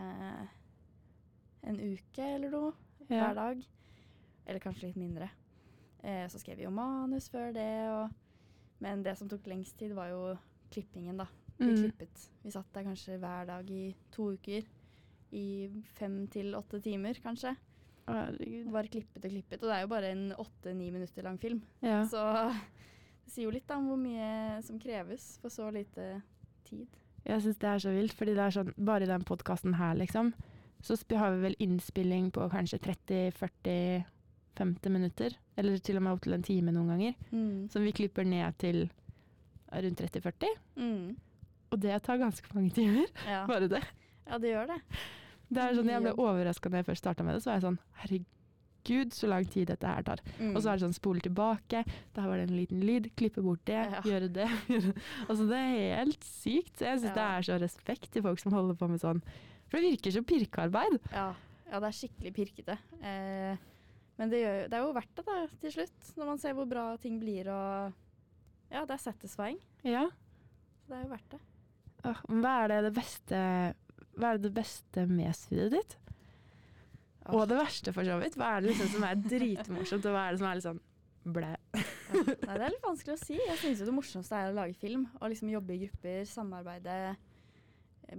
en 1.64 1.80
uke 1.80 2.22
eller 2.34 2.50
noe 2.52 2.72
Ja. 3.08 3.20
hver 3.20 3.34
dag. 3.34 3.62
Eller 4.46 4.60
kanskje 4.60 4.88
litt 4.88 4.96
mindre. 5.00 5.30
Eh, 6.02 6.26
så 6.28 6.38
skrev 6.38 6.56
vi 6.58 6.64
jo 6.64 6.70
manus 6.70 7.28
før 7.28 7.52
det, 7.52 7.88
og 7.90 8.10
Men 8.80 9.02
det 9.02 9.16
som 9.16 9.28
tok 9.28 9.44
lengst 9.46 9.78
tid, 9.78 9.92
var 9.94 10.08
jo 10.10 10.36
klippingen, 10.70 11.16
da. 11.16 11.26
Vi 11.58 11.64
Mm. 11.64 11.76
klippet. 11.76 12.28
Vi 12.42 12.50
satt 12.50 12.70
der 12.74 12.82
kanskje 12.84 13.18
hver 13.18 13.46
dag 13.46 13.70
i 13.70 13.94
to 14.10 14.32
uker. 14.32 14.62
I 15.32 15.70
fem 15.94 16.26
til 16.28 16.52
åtte 16.54 16.82
timer, 16.82 17.14
kanskje. 17.14 17.56
Herregud. 18.06 18.70
Bare 18.72 18.88
klippet 18.88 19.24
og 19.24 19.30
klippet. 19.30 19.62
Og 19.62 19.68
det 19.70 19.70
er 19.70 19.80
jo 19.82 19.86
bare 19.86 20.10
en 20.12 20.32
åtte-ni 20.32 20.90
minutter 20.90 21.22
lang 21.22 21.38
film. 21.38 21.62
Ja. 21.80 22.02
Så 22.04 22.52
det 23.24 23.32
sier 23.32 23.44
jo 23.44 23.50
litt 23.50 23.66
da, 23.66 23.76
om 23.78 23.86
hvor 23.88 23.96
mye 23.96 24.62
som 24.62 24.78
kreves 24.78 25.38
for 25.38 25.48
så 25.48 25.72
lite 25.72 26.22
tid. 26.64 26.88
Jeg 27.24 27.40
syns 27.44 27.60
det 27.62 27.68
er 27.70 27.80
så 27.80 27.92
vilt, 27.94 28.12
fordi 28.16 28.34
det 28.36 28.42
er 28.44 28.52
sånn 28.52 28.74
Bare 28.76 29.06
i 29.06 29.10
den 29.10 29.24
podkasten 29.24 29.78
her, 29.78 29.94
liksom, 29.96 30.34
så 30.84 30.92
har 31.16 31.32
vi 31.32 31.46
vel 31.46 31.56
innspilling 31.64 32.26
på 32.34 32.44
kanskje 32.52 32.78
30-40-50 32.84 34.92
minutter. 34.92 35.30
Eller 35.56 35.78
til 35.80 35.96
og 35.96 36.04
med 36.04 36.12
opp 36.12 36.22
til 36.26 36.36
en 36.36 36.44
time 36.44 36.74
noen 36.74 36.90
ganger. 36.92 37.14
Mm. 37.32 37.70
Som 37.72 37.86
vi 37.86 37.94
klipper 37.96 38.24
ned 38.28 38.58
til 38.60 38.84
rundt 39.72 40.00
30-40. 40.04 40.52
Mm. 40.76 41.14
Og 41.72 41.80
det 41.82 41.96
tar 42.04 42.20
ganske 42.20 42.48
mange 42.54 42.70
timer. 42.76 43.06
Ja. 43.30 43.46
Bare 43.48 43.68
det. 43.72 43.80
ja, 44.28 44.38
det 44.38 44.52
gjør 44.52 44.66
det. 44.74 44.80
Det 45.48 45.62
er 45.62 45.74
sånn, 45.76 45.90
Jeg 45.92 46.02
ble 46.04 46.14
overraska 46.18 46.70
når 46.70 46.82
jeg 46.82 46.88
først 46.90 47.04
starta 47.04 47.24
med 47.24 47.36
det. 47.36 47.42
Så 47.44 47.50
var 47.50 47.58
jeg 47.58 47.66
sånn 47.66 47.80
Herregud, 48.02 48.28
så 49.14 49.28
lang 49.30 49.46
tid 49.50 49.68
dette 49.70 49.86
her 49.88 50.02
tar. 50.06 50.20
Mm. 50.38 50.52
Og 50.54 50.60
så 50.62 50.70
er 50.70 50.76
det 50.78 50.84
sånn 50.84 50.96
spole 50.96 51.20
tilbake. 51.24 51.84
Der 52.14 52.28
var 52.28 52.36
det 52.36 52.48
en 52.50 52.56
liten 52.58 52.80
lyd. 52.84 53.10
Klippe 53.16 53.42
bort 53.42 53.64
det. 53.66 53.80
Ja. 53.80 54.00
Gjøre 54.10 54.28
det. 54.32 54.48
altså 55.28 55.46
Det 55.48 55.58
er 55.58 55.98
helt 56.04 56.24
sykt. 56.24 56.80
Jeg 56.84 57.00
syns 57.00 57.10
Ja. 57.10 57.14
det 57.16 57.26
er 57.26 57.46
så 57.48 57.58
respekt 57.62 58.10
til 58.12 58.22
folk 58.22 58.38
som 58.42 58.52
holder 58.52 58.74
på 58.78 58.88
med 58.90 59.00
sånn. 59.02 59.22
For 59.68 59.78
det 59.80 59.94
virker 59.96 60.12
som 60.14 60.24
pirkearbeid. 60.28 60.98
ja. 61.12 61.30
ja, 61.70 61.80
det 61.80 61.88
er 61.88 61.96
skikkelig 61.96 62.34
pirkete. 62.36 62.76
Eh, 63.02 63.56
men 64.20 64.30
det, 64.30 64.42
gjør, 64.44 64.58
det 64.70 64.76
er 64.78 64.84
jo 64.84 64.92
verdt 64.94 65.16
det 65.18 65.24
da, 65.26 65.38
til 65.64 65.72
slutt, 65.74 66.10
når 66.20 66.28
man 66.28 66.38
ser 66.38 66.52
hvor 66.54 66.68
bra 66.70 66.84
ting 67.02 67.16
blir 67.18 67.48
og 67.50 67.92
Ja, 68.70 68.84
det 68.86 68.94
er 68.94 69.02
settesveing. 69.02 69.58
Ja. 69.82 70.04
Så 70.84 70.92
det 70.92 70.98
er 71.00 71.02
jo 71.06 71.10
verdt 71.14 71.34
det. 71.34 71.40
Hva 72.04 72.52
er 72.64 72.68
det, 72.68 72.78
det 72.84 72.92
beste 72.98 73.38
Hva 74.20 74.34
er 74.34 74.38
det 74.44 74.50
beste 74.54 75.06
med 75.08 75.32
studiet 75.34 75.72
ditt? 75.72 75.94
Og 77.32 77.46
det 77.48 77.56
verste, 77.56 77.92
for 77.96 78.04
så 78.04 78.18
vidt. 78.20 78.36
Hva 78.36 78.56
er 78.56 78.64
det 78.64 78.72
liksom 78.72 78.90
som 78.92 79.06
er 79.08 79.22
dritmorsomt, 79.22 80.08
og 80.10 80.16
hva 80.16 80.26
er 80.26 80.34
det 80.34 80.42
som 80.42 80.48
er 80.50 80.58
litt 80.58 80.66
sånn 80.66 80.82
blæ. 81.24 81.52
Nei, 82.14 82.56
det 82.58 82.66
er 82.66 82.74
litt 82.74 82.84
vanskelig 82.84 83.14
å 83.16 83.20
si. 83.22 83.36
Jeg 83.38 83.60
syns 83.62 83.80
jo 83.80 83.88
det 83.88 83.94
morsomste 83.96 84.40
er 84.40 84.50
å 84.50 84.58
lage 84.58 84.76
film. 84.78 85.06
Og 85.20 85.32
liksom 85.32 85.52
jobbe 85.52 85.74
i 85.74 85.80
grupper, 85.86 86.26
samarbeide, 86.28 86.98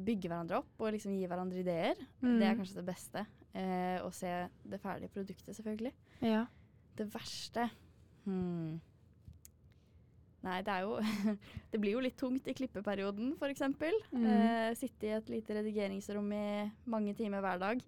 bygge 0.05 0.29
hverandre 0.31 0.59
opp 0.63 0.81
og 0.81 0.95
liksom 0.95 1.13
gi 1.15 1.29
hverandre 1.29 1.61
ideer. 1.61 2.01
Mm. 2.23 2.39
Det 2.41 2.47
er 2.49 2.57
kanskje 2.57 2.79
det 2.79 2.87
beste. 2.87 3.25
Eh, 3.55 4.01
og 4.03 4.11
se 4.15 4.31
det 4.65 4.81
ferdige 4.81 5.13
produktet, 5.13 5.53
selvfølgelig. 5.55 5.93
Ja. 6.25 6.43
Det 6.95 7.07
verste 7.11 7.69
hmm. 8.23 8.75
Nei, 10.45 10.59
det 10.63 10.71
er 10.71 10.85
jo 10.85 10.99
Det 11.71 11.79
blir 11.81 11.95
jo 11.95 12.03
litt 12.03 12.17
tungt 12.19 12.47
i 12.47 12.55
klippeperioden, 12.55 13.33
f.eks. 13.39 13.63
Mm. 14.11 14.25
Eh, 14.25 14.71
sitte 14.79 15.07
i 15.07 15.13
et 15.15 15.31
lite 15.31 15.57
redigeringsrom 15.59 16.31
i 16.35 16.47
mange 16.91 17.15
timer 17.17 17.43
hver 17.45 17.61
dag. 17.63 17.85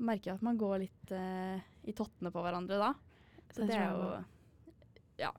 Merker 0.00 0.34
at 0.36 0.42
man 0.44 0.58
går 0.60 0.82
litt 0.86 1.12
eh, 1.12 1.60
i 1.90 1.94
tottene 1.96 2.32
på 2.32 2.42
hverandre 2.44 2.80
da. 2.80 2.90
Så 3.50 3.64
Det 3.64 3.72
det 3.72 3.78
er 3.78 3.94
jo 3.94 4.24
Ja. 5.20 5.32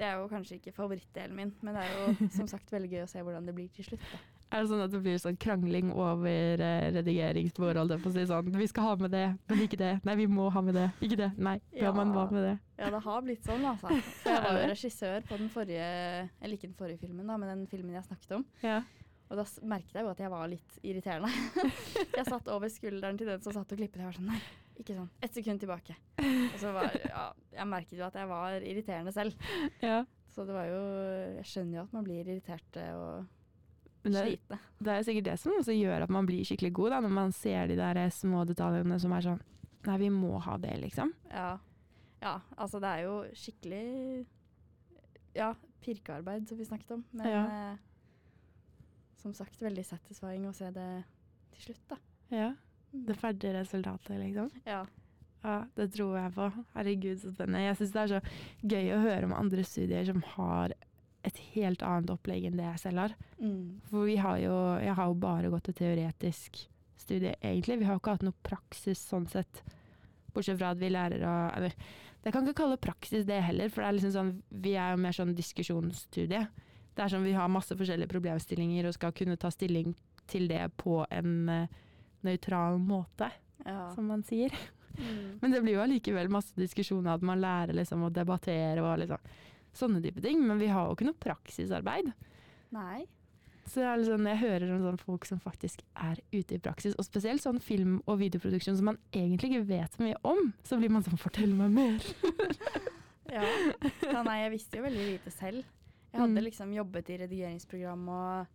Det 0.00 0.06
er 0.08 0.16
jo 0.16 0.28
kanskje 0.32 0.56
ikke 0.56 0.72
favorittdelen 0.72 1.36
min, 1.36 1.54
men 1.60 1.76
det 1.76 1.84
er 1.84 1.96
jo 1.98 2.28
som 2.38 2.48
sagt 2.48 2.72
veldig 2.72 2.90
gøy 2.90 3.02
å 3.04 3.10
se 3.10 3.22
hvordan 3.22 3.46
det 3.46 3.54
blir 3.54 3.68
til 3.76 3.84
slutt. 3.90 4.06
Da. 4.12 4.20
Er 4.50 4.64
det 4.64 4.70
sånn 4.72 4.80
at 4.82 4.90
det 4.90 4.98
blir 5.04 5.18
sånn 5.22 5.36
krangling 5.38 5.92
over 5.94 6.58
eh, 6.64 6.88
å 6.90 8.10
si 8.10 8.24
sånn, 8.26 8.48
vi 8.56 8.66
skal 8.66 8.86
ha 8.88 8.94
med 8.98 9.12
det, 9.14 9.26
men 9.46 9.60
ikke 9.62 9.78
det. 9.78 9.92
Nei, 10.08 10.16
vi 10.18 10.26
må 10.26 10.48
ha 10.50 10.62
med 10.66 10.74
det. 10.74 10.88
Ikke 11.06 11.18
det. 11.20 11.28
Nei, 11.38 11.60
ja, 11.76 11.92
man 11.94 12.10
var 12.16 12.32
med 12.34 12.42
det? 12.48 12.56
Ja, 12.80 12.88
det 12.90 13.02
har 13.04 13.22
blitt 13.22 13.46
sånn, 13.46 13.62
altså. 13.70 13.92
For 14.24 14.32
jeg 14.34 14.42
var 14.42 14.58
jo 14.58 14.72
regissør 14.72 15.28
på 15.28 15.38
den 15.38 15.52
forrige 15.54 15.86
Eller 16.40 16.56
ikke 16.56 16.66
den 16.66 16.78
forrige 16.80 16.98
filmen, 17.04 17.30
da, 17.30 17.36
men 17.38 17.52
den 17.52 17.62
filmen 17.70 17.94
jeg 17.94 18.08
snakket 18.08 18.34
om. 18.40 18.46
Ja. 18.64 18.80
Og 19.30 19.38
da 19.38 19.44
merket 19.70 19.94
jeg 19.94 20.02
jo 20.02 20.10
at 20.10 20.20
jeg 20.24 20.30
var 20.32 20.48
litt 20.50 20.78
irriterende. 20.82 21.30
jeg 22.18 22.26
satt 22.26 22.48
over 22.50 22.70
skulderen 22.72 23.18
til 23.20 23.28
den 23.30 23.42
som 23.44 23.54
satt 23.54 23.70
og 23.70 23.78
klippet. 23.78 24.00
Jeg 24.02 24.08
var 24.08 24.16
sånn 24.16 24.30
Nei, 24.32 24.40
ikke 24.82 24.96
sånn. 24.96 25.10
Ett 25.22 25.36
sekund 25.38 25.62
tilbake. 25.62 25.94
Og 26.18 26.56
så 26.58 26.72
var 26.74 26.96
ja, 27.12 27.26
Jeg 27.54 27.68
merket 27.70 27.98
jo 28.00 28.06
at 28.08 28.16
jeg 28.18 28.30
var 28.30 28.56
irriterende 28.60 29.12
selv. 29.14 29.36
ja. 29.84 30.00
Så 30.30 30.44
det 30.46 30.54
var 30.54 30.66
jo 30.70 30.80
Jeg 31.36 31.46
skjønner 31.50 31.78
jo 31.80 31.82
at 31.88 31.94
man 31.94 32.04
blir 32.06 32.26
irritert 32.26 32.76
og 32.94 33.26
Men 34.04 34.14
det, 34.14 34.20
slitne. 34.28 34.58
det 34.78 34.92
er 34.96 35.06
sikkert 35.08 35.26
det 35.26 35.38
som 35.42 35.54
også 35.58 35.74
gjør 35.74 36.04
at 36.06 36.12
man 36.14 36.26
blir 36.28 36.46
skikkelig 36.46 36.70
god, 36.78 36.90
da, 36.94 37.00
når 37.06 37.14
man 37.16 37.32
ser 37.36 37.66
de 37.70 37.78
der 37.80 37.98
små 38.14 38.44
detaljene 38.48 38.98
som 39.02 39.14
er 39.16 39.26
sånn 39.26 39.40
Nei, 39.88 39.96
vi 40.02 40.10
må 40.12 40.36
ha 40.44 40.54
det, 40.60 40.74
liksom. 40.82 41.10
Ja. 41.32 41.54
ja, 42.20 42.34
altså 42.60 42.80
det 42.84 42.90
er 42.98 43.06
jo 43.06 43.14
skikkelig 43.32 44.26
Ja, 45.38 45.54
pirkearbeid, 45.84 46.48
som 46.50 46.58
vi 46.60 46.66
snakket 46.68 46.90
om. 46.98 47.04
Men 47.16 47.30
Ja. 47.30 47.44
Som 49.20 49.34
sagt, 49.36 49.60
veldig 49.62 49.84
satisfying 49.86 50.48
å 50.48 50.54
se 50.56 50.70
det 50.74 50.88
til 51.54 51.68
slutt, 51.68 51.84
da. 51.92 52.00
Ja. 52.32 52.50
Det 52.90 53.16
ferdige 53.18 53.54
resultatet, 53.60 54.16
liksom. 54.18 54.50
Ja. 54.66 54.84
Ja, 55.40 55.62
det 55.76 55.86
tror 55.94 56.18
jeg 56.18 56.32
på. 56.36 56.50
Herregud, 56.74 57.20
så 57.22 57.32
spennende. 57.32 57.64
Jeg 57.64 57.78
syns 57.78 57.92
det 57.94 58.00
er 58.02 58.10
så 58.12 58.20
gøy 58.74 58.90
å 58.92 59.02
høre 59.06 59.28
om 59.28 59.36
andre 59.36 59.64
studier 59.64 60.04
som 60.08 60.20
har 60.34 60.74
et 61.26 61.40
helt 61.54 61.82
annet 61.84 62.12
opplegg 62.12 62.46
enn 62.48 62.58
det 62.60 62.66
jeg 62.66 62.82
selv 62.84 63.04
har. 63.04 63.14
Mm. 63.40 63.80
For 63.88 64.08
vi 64.08 64.18
har 64.20 64.40
jo, 64.40 64.56
jeg 64.80 64.96
har 64.96 65.08
jo 65.08 65.16
bare 65.20 65.52
gått 65.52 65.72
et 65.72 65.80
teoretisk 65.80 66.62
studie, 67.00 67.34
egentlig. 67.40 67.80
Vi 67.80 67.88
har 67.88 67.96
jo 67.96 68.02
ikke 68.02 68.16
hatt 68.18 68.26
noe 68.26 68.46
praksis 68.46 69.02
sånn 69.10 69.28
sett. 69.32 69.62
Bortsett 70.34 70.60
fra 70.60 70.74
at 70.74 70.80
vi 70.80 70.92
lærer 70.92 71.24
å 71.26 71.34
Eller, 71.56 71.74
jeg 72.20 72.34
kan 72.34 72.44
ikke 72.44 72.60
kalle 72.62 72.80
praksis 72.80 73.24
det 73.28 73.40
heller, 73.42 73.70
for 73.72 73.82
det 73.82 73.88
er 73.88 73.96
liksom 73.96 74.12
sånn, 74.14 74.34
vi 74.62 74.74
er 74.76 74.92
jo 74.92 75.00
mer 75.00 75.16
sånn 75.16 75.32
diskusjonsstudie. 75.36 76.44
Det 77.00 77.06
er 77.06 77.12
sånn 77.14 77.22
vi 77.24 77.32
har 77.32 77.48
masse 77.48 77.72
forskjellige 77.72 78.10
problemstillinger 78.10 78.84
og 78.84 78.92
skal 78.92 79.14
kunne 79.16 79.38
ta 79.40 79.48
stilling 79.48 79.94
til 80.28 80.50
det 80.50 80.66
på 80.76 80.98
en 81.08 81.30
eh, 81.48 81.78
nøytral 82.28 82.76
måte, 82.76 83.30
ja. 83.64 83.86
som 83.94 84.10
man 84.12 84.20
sier. 84.28 84.52
Mm. 84.98 85.38
Men 85.40 85.54
det 85.54 85.62
blir 85.64 85.78
jo 85.78 85.84
allikevel 85.86 86.28
masse 86.28 86.52
diskusjoner, 86.60 87.14
at 87.14 87.24
man 87.24 87.40
lærer 87.40 87.72
liksom 87.78 88.04
å 88.04 88.12
debattere 88.12 88.84
og 88.84 89.00
liksom 89.00 89.32
sånne 89.80 90.02
type 90.04 90.20
ting. 90.20 90.44
Men 90.44 90.60
vi 90.60 90.68
har 90.68 90.90
jo 90.90 90.98
ikke 90.98 91.08
noe 91.08 91.22
praksisarbeid. 91.24 92.12
Nei. 92.76 93.06
Så 93.64 93.80
liksom, 93.80 94.28
jeg 94.28 94.42
hører 94.44 94.68
om 94.74 94.84
sånne 94.84 95.00
folk 95.00 95.24
som 95.32 95.40
faktisk 95.40 95.80
er 95.96 96.20
ute 96.34 96.58
i 96.58 96.60
praksis, 96.60 97.00
og 97.00 97.08
spesielt 97.08 97.40
sånn 97.40 97.64
film- 97.64 98.02
og 98.04 98.20
videoproduksjon 98.20 98.76
som 98.76 98.92
man 98.92 99.00
egentlig 99.16 99.54
ikke 99.54 99.70
vet 99.72 99.96
så 99.96 100.04
mye 100.04 100.20
om, 100.20 100.52
så 100.68 100.76
blir 100.76 100.92
man 100.92 101.08
sånn 101.08 101.16
'fortell 101.16 101.56
meg 101.56 101.72
mer'. 101.80 102.14
Ja. 103.30 103.44
ja. 104.02 104.22
Nei, 104.26 104.40
jeg 104.40 104.50
visste 104.56 104.80
jo 104.80 104.82
veldig 104.82 105.04
lite 105.06 105.30
selv. 105.30 105.62
Jeg 106.12 106.20
hadde 106.20 106.34
Mm. 106.40 106.44
liksom 106.44 106.72
jobbet 106.74 107.10
i 107.10 107.16
redigeringsprogram 107.18 108.08
og 108.08 108.46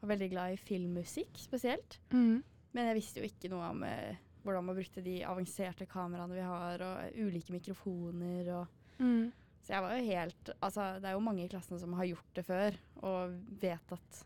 var 0.00 0.08
veldig 0.16 0.30
glad 0.30 0.52
i 0.52 0.56
filmmusikk 0.56 1.36
spesielt. 1.36 1.98
Mm. 2.12 2.42
Men 2.74 2.86
jeg 2.88 2.96
visste 2.96 3.20
jo 3.20 3.28
ikke 3.28 3.50
noe 3.52 3.70
om 3.70 3.82
eh, 3.84 4.16
hvordan 4.44 4.64
man 4.64 4.76
brukte 4.76 5.02
de 5.04 5.22
avanserte 5.24 5.86
kameraene 5.88 6.34
vi 6.34 6.40
har, 6.44 6.82
og 6.82 7.18
ulike 7.18 7.52
mikrofoner 7.52 8.52
og 8.60 8.68
Mm. 8.98 9.32
Så 9.64 9.72
jeg 9.72 9.82
var 9.82 9.96
jo 9.96 10.04
helt 10.06 10.50
Altså, 10.62 11.00
det 11.00 11.08
er 11.08 11.12
jo 11.16 11.20
mange 11.24 11.44
i 11.44 11.48
klassen 11.48 11.78
som 11.80 11.92
har 11.94 12.04
gjort 12.06 12.34
det 12.34 12.44
før, 12.46 12.74
og 13.02 13.32
vet 13.60 13.92
at 13.92 14.24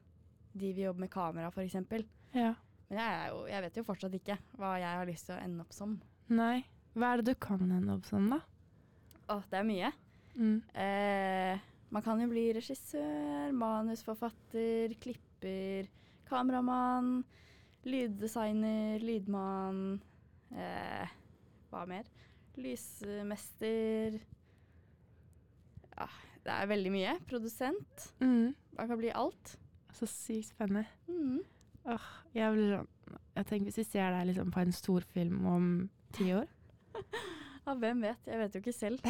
de 0.55 0.73
vil 0.75 0.85
jobbe 0.91 1.01
med 1.01 1.11
kamera, 1.11 1.49
f.eks. 1.51 1.75
Men 2.91 2.99
jeg, 2.99 3.31
jo, 3.31 3.47
jeg 3.47 3.63
vet 3.63 3.77
jo 3.77 3.83
fortsatt 3.85 4.15
ikke 4.19 4.37
hva 4.59 4.75
jeg 4.81 4.97
har 4.99 5.07
lyst 5.07 5.27
til 5.27 5.37
å 5.37 5.43
ende 5.45 5.61
opp 5.65 5.73
som. 5.73 6.01
Nei. 6.29 6.65
Hva 6.95 7.13
er 7.15 7.23
det 7.23 7.25
du 7.35 7.35
kan 7.41 7.61
ende 7.71 7.95
opp 7.95 8.05
som, 8.09 8.29
da? 8.29 8.41
Å, 9.31 9.43
det 9.51 9.59
er 9.59 9.65
mye. 9.69 9.93
Mm. 10.37 10.63
Eh, 10.75 11.59
man 11.95 12.05
kan 12.05 12.21
jo 12.21 12.29
bli 12.31 12.47
regissør, 12.57 13.53
manusforfatter, 13.57 14.95
klipper, 15.01 15.89
kameramann, 16.29 17.23
lyddesigner, 17.89 19.01
lydmann 19.05 20.01
eh, 20.53 21.15
Hva 21.71 21.85
mer? 21.89 22.09
Lysmester 22.59 24.19
Ja, 25.95 26.09
det 26.45 26.55
er 26.55 26.69
veldig 26.71 26.93
mye. 26.93 27.15
Produsent. 27.29 28.09
Mm. 28.21 28.55
Man 28.77 28.91
kan 28.91 29.01
bli 29.01 29.15
alt. 29.15 29.57
Så 29.97 30.07
sykt 30.11 30.53
spennende. 30.53 30.85
Mm. 31.09 31.41
Jeg 32.37 32.53
blir 32.53 32.75
sånn 32.75 32.89
Jeg 33.39 33.47
tenker 33.49 33.71
Hvis 33.71 33.81
vi 33.81 33.87
ser 33.89 34.13
deg 34.13 34.29
liksom 34.29 34.53
på 34.53 34.61
en 34.61 34.75
storfilm 34.77 35.47
om 35.49 35.69
ti 36.13 36.33
år 36.37 36.49
Ja, 37.69 37.75
hvem 37.77 37.99
vet? 38.01 38.23
Jeg 38.25 38.39
vet 38.41 38.55
jo 38.57 38.61
ikke 38.63 38.73
selv. 38.73 38.99
Så 39.05 39.09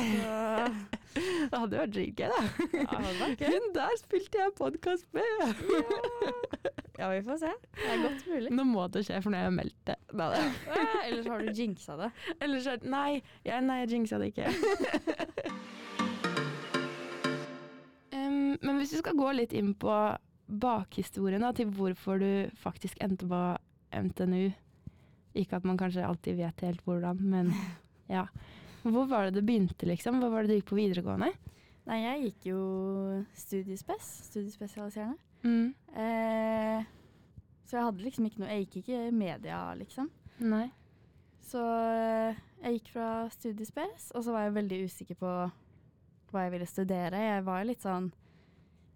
Det 1.50 1.54
hadde 1.60 1.78
vært 1.78 1.92
dritgøy, 1.94 2.26
da. 2.32 2.40
ja. 2.74 2.96
Hun 3.52 3.68
der 3.76 3.92
spilte 4.00 4.40
jeg 4.40 4.54
podkast 4.58 5.06
med! 5.14 5.28
Ja, 6.98 7.06
vi 7.12 7.20
får 7.22 7.36
se. 7.38 7.50
Det 7.78 7.84
er 7.92 8.00
godt 8.02 8.24
mulig. 8.26 8.50
Nå 8.58 8.62
må 8.66 8.84
det 8.90 9.04
skje, 9.06 9.20
for 9.22 9.30
nå 9.30 9.38
har 9.38 9.44
jeg 9.46 9.54
meldt 9.54 9.76
det. 9.86 9.94
Da. 10.18 10.24
Eh, 10.34 10.96
Ellers 11.06 11.28
har 11.30 11.44
du 11.46 11.52
jinxa 11.54 11.94
det. 12.00 12.08
Ellers 12.42 12.66
har, 12.66 12.80
Nei, 12.90 13.20
jeg, 13.46 13.62
nei, 13.68 13.76
jeg 13.84 13.92
jinxa 13.92 14.18
det 14.18 14.32
ikke. 14.32 14.48
um, 18.18 18.56
men 18.58 18.80
hvis 18.80 18.96
du 18.96 18.98
skal 18.98 19.14
gå 19.20 19.30
litt 19.38 19.54
inn 19.54 19.76
på 19.78 19.94
bakhistorien 20.66 21.46
da, 21.46 21.52
til 21.54 21.70
hvorfor 21.78 22.18
du 22.18 22.30
faktisk 22.58 22.98
endte 23.06 23.30
på 23.30 23.42
NTNU 23.94 24.48
Ikke 25.38 25.60
at 25.62 25.70
man 25.70 25.78
kanskje 25.78 26.02
alltid 26.02 26.40
vet 26.42 26.66
helt 26.66 26.82
hvordan, 26.82 27.22
men 27.30 27.54
ja. 28.10 28.26
Hvor 28.84 29.08
var 29.10 29.28
det 29.28 29.38
det 29.38 29.46
begynte, 29.46 29.86
liksom? 29.88 30.20
Hva 30.22 30.30
var 30.32 30.44
det 30.44 30.52
du 30.52 30.58
gikk 30.58 30.70
på 30.70 30.78
videregående? 30.78 31.32
Nei, 31.88 31.98
jeg 32.02 32.24
gikk 32.26 32.50
jo 32.50 32.60
studiespes. 33.36 34.08
Studiespesialiserende. 34.28 35.18
Mm. 35.44 35.74
Eh, 35.94 36.88
så 37.68 37.76
jeg 37.76 37.84
hadde 37.86 38.02
liksom 38.02 38.26
ikke 38.26 38.40
noe 38.42 38.50
Jeg 38.50 38.64
gikk 38.66 38.78
ikke 38.82 39.02
media, 39.14 39.60
liksom. 39.78 40.10
Nei. 40.42 40.66
Så 41.48 41.62
eh, 41.62 42.38
jeg 42.62 42.78
gikk 42.78 42.92
fra 42.96 43.08
studiespes, 43.32 44.10
og 44.14 44.24
så 44.24 44.34
var 44.34 44.46
jeg 44.46 44.56
veldig 44.58 44.80
usikker 44.88 45.18
på 45.20 45.34
hva 46.28 46.44
jeg 46.44 46.54
ville 46.56 46.68
studere. 46.68 47.22
Jeg 47.24 47.44
var 47.46 47.64
litt 47.64 47.84
sånn 47.84 48.10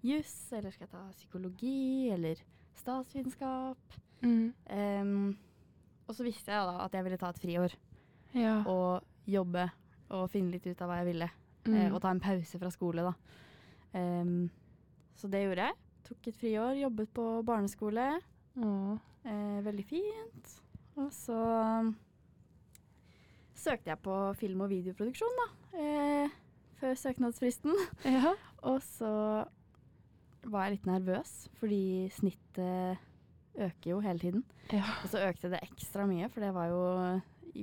juss, 0.05 0.35
eller 0.53 0.75
skal 0.75 0.87
jeg 0.89 0.93
ta 0.93 1.05
psykologi, 1.15 2.11
eller 2.13 2.43
statsvitenskap? 2.77 3.97
Mm. 4.23 4.53
Um, 4.69 5.33
og 6.07 6.17
så 6.17 6.27
visste 6.27 6.53
jeg 6.53 6.69
da 6.69 6.83
at 6.85 6.95
jeg 6.95 7.07
ville 7.07 7.19
ta 7.21 7.31
et 7.33 7.41
friår 7.41 7.77
Ja. 8.35 8.63
og 8.67 9.03
jobbe 9.29 9.69
og 10.13 10.29
finne 10.33 10.55
litt 10.55 10.67
ut 10.67 10.81
av 10.83 10.91
hva 10.91 11.01
jeg 11.03 11.13
ville. 11.13 11.29
Mm. 11.67 11.75
eh, 11.77 11.89
og 11.93 12.01
ta 12.03 12.11
en 12.11 12.23
pause 12.23 12.59
fra 12.59 12.71
skole, 12.75 13.05
da. 13.07 13.15
Um, 13.93 14.51
så 15.17 15.29
det 15.31 15.45
gjorde 15.45 15.69
jeg. 15.69 15.79
Tok 16.09 16.29
et 16.29 16.39
friår, 16.41 16.79
jobbet 16.83 17.13
på 17.15 17.27
barneskole. 17.47 18.07
Eh, 18.59 19.59
veldig 19.65 19.85
fint. 19.87 20.55
Og 21.01 21.13
så 21.15 21.39
um, 21.81 21.93
søkte 23.55 23.93
jeg 23.93 24.03
på 24.05 24.17
film- 24.41 24.65
og 24.65 24.73
videoproduksjon, 24.73 25.39
da. 25.41 25.49
Eh, 25.79 26.35
før 26.81 26.99
søknadsfristen. 26.99 27.77
Ja. 28.05 28.35
Og 28.69 28.83
så 28.83 29.13
var 30.43 30.67
jeg 30.67 30.77
litt 30.77 30.87
nervøs, 30.87 31.31
fordi 31.59 32.11
snittet 32.15 32.99
øker 33.55 33.91
jo 33.91 34.01
hele 34.03 34.19
tiden. 34.19 34.45
Ja. 34.73 34.85
Og 35.03 35.11
så 35.11 35.23
økte 35.29 35.51
det 35.53 35.63
ekstra 35.63 36.07
mye, 36.07 36.29
for 36.31 36.43
det 36.43 36.53
var 36.55 36.71
jo 36.71 36.83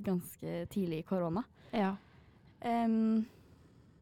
ganske 0.05 0.65
tidlig 0.73 1.03
i 1.03 1.07
korona. 1.09 1.43
ja. 1.73 1.95
Um, 2.59 3.25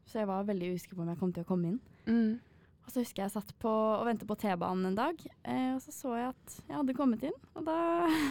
så 0.07 0.21
jeg 0.21 0.27
var 0.29 0.45
veldig 0.47 0.71
usikker 0.73 0.95
på 0.95 1.03
om 1.03 1.09
jeg 1.11 1.19
kom 1.19 1.31
til 1.35 1.43
å 1.43 1.47
komme 1.49 1.67
inn. 1.73 1.79
Mm. 2.07 2.39
Og 2.87 2.93
så 2.93 3.03
husker 3.03 3.25
jeg 3.25 3.33
satt 3.33 3.49
på 3.59 3.69
og 3.69 4.05
ventet 4.07 4.27
på 4.29 4.37
T-banen 4.39 4.87
en 4.87 4.95
dag, 4.95 5.19
eh, 5.43 5.73
og 5.75 5.81
så 5.83 5.91
så 5.91 6.13
jeg 6.15 6.29
at 6.31 6.53
jeg 6.61 6.77
hadde 6.77 6.95
kommet 6.95 7.25
inn. 7.27 7.35
Og 7.59 7.65
da 7.67 7.75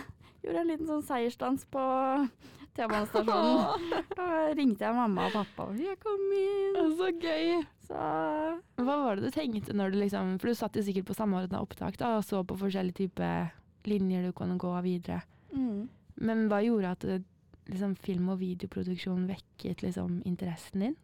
gjorde 0.41 0.55
jeg 0.55 0.63
en 0.63 0.71
liten 0.73 0.89
sånn 0.89 1.05
seiersdans 1.05 1.67
på 1.69 1.83
T-banestasjonen. 2.77 3.93
Da 4.17 4.27
ringte 4.57 4.87
jeg 4.87 4.97
mamma 4.97 5.29
og 5.29 5.37
pappa 5.37 5.69
og 5.69 5.79
jeg 5.81 5.99
kom 6.01 6.25
inn. 6.33 6.81
Så 6.97 7.11
gøy. 7.21 7.61
Så 7.87 8.01
Hva 8.81 8.97
var 9.05 9.21
det 9.21 9.29
du 9.29 9.37
tenkte 9.37 9.77
når 9.77 9.93
du 9.93 10.01
liksom 10.01 10.33
For 10.41 10.51
du 10.51 10.59
satt 10.59 10.75
jo 10.75 10.83
sikkert 10.83 11.07
på 11.07 11.15
samordna 11.15 11.61
opptak 11.63 12.01
da, 12.01 12.17
og 12.19 12.25
så 12.27 12.41
på 12.43 12.57
forskjellige 12.59 13.05
typer 13.05 13.53
linjer 13.87 14.25
du 14.27 14.33
kunne 14.35 14.57
gå 14.59 14.73
videre. 14.87 15.21
mm. 15.53 15.85
Men 16.17 16.47
hva 16.49 16.63
gjorde 16.65 16.91
at 16.97 17.05
liksom, 17.71 17.97
film- 17.99 18.31
og 18.33 18.41
videoproduksjon 18.41 19.27
vekket 19.31 19.83
liksom, 19.85 20.21
interessen 20.29 20.87
din? 20.87 20.97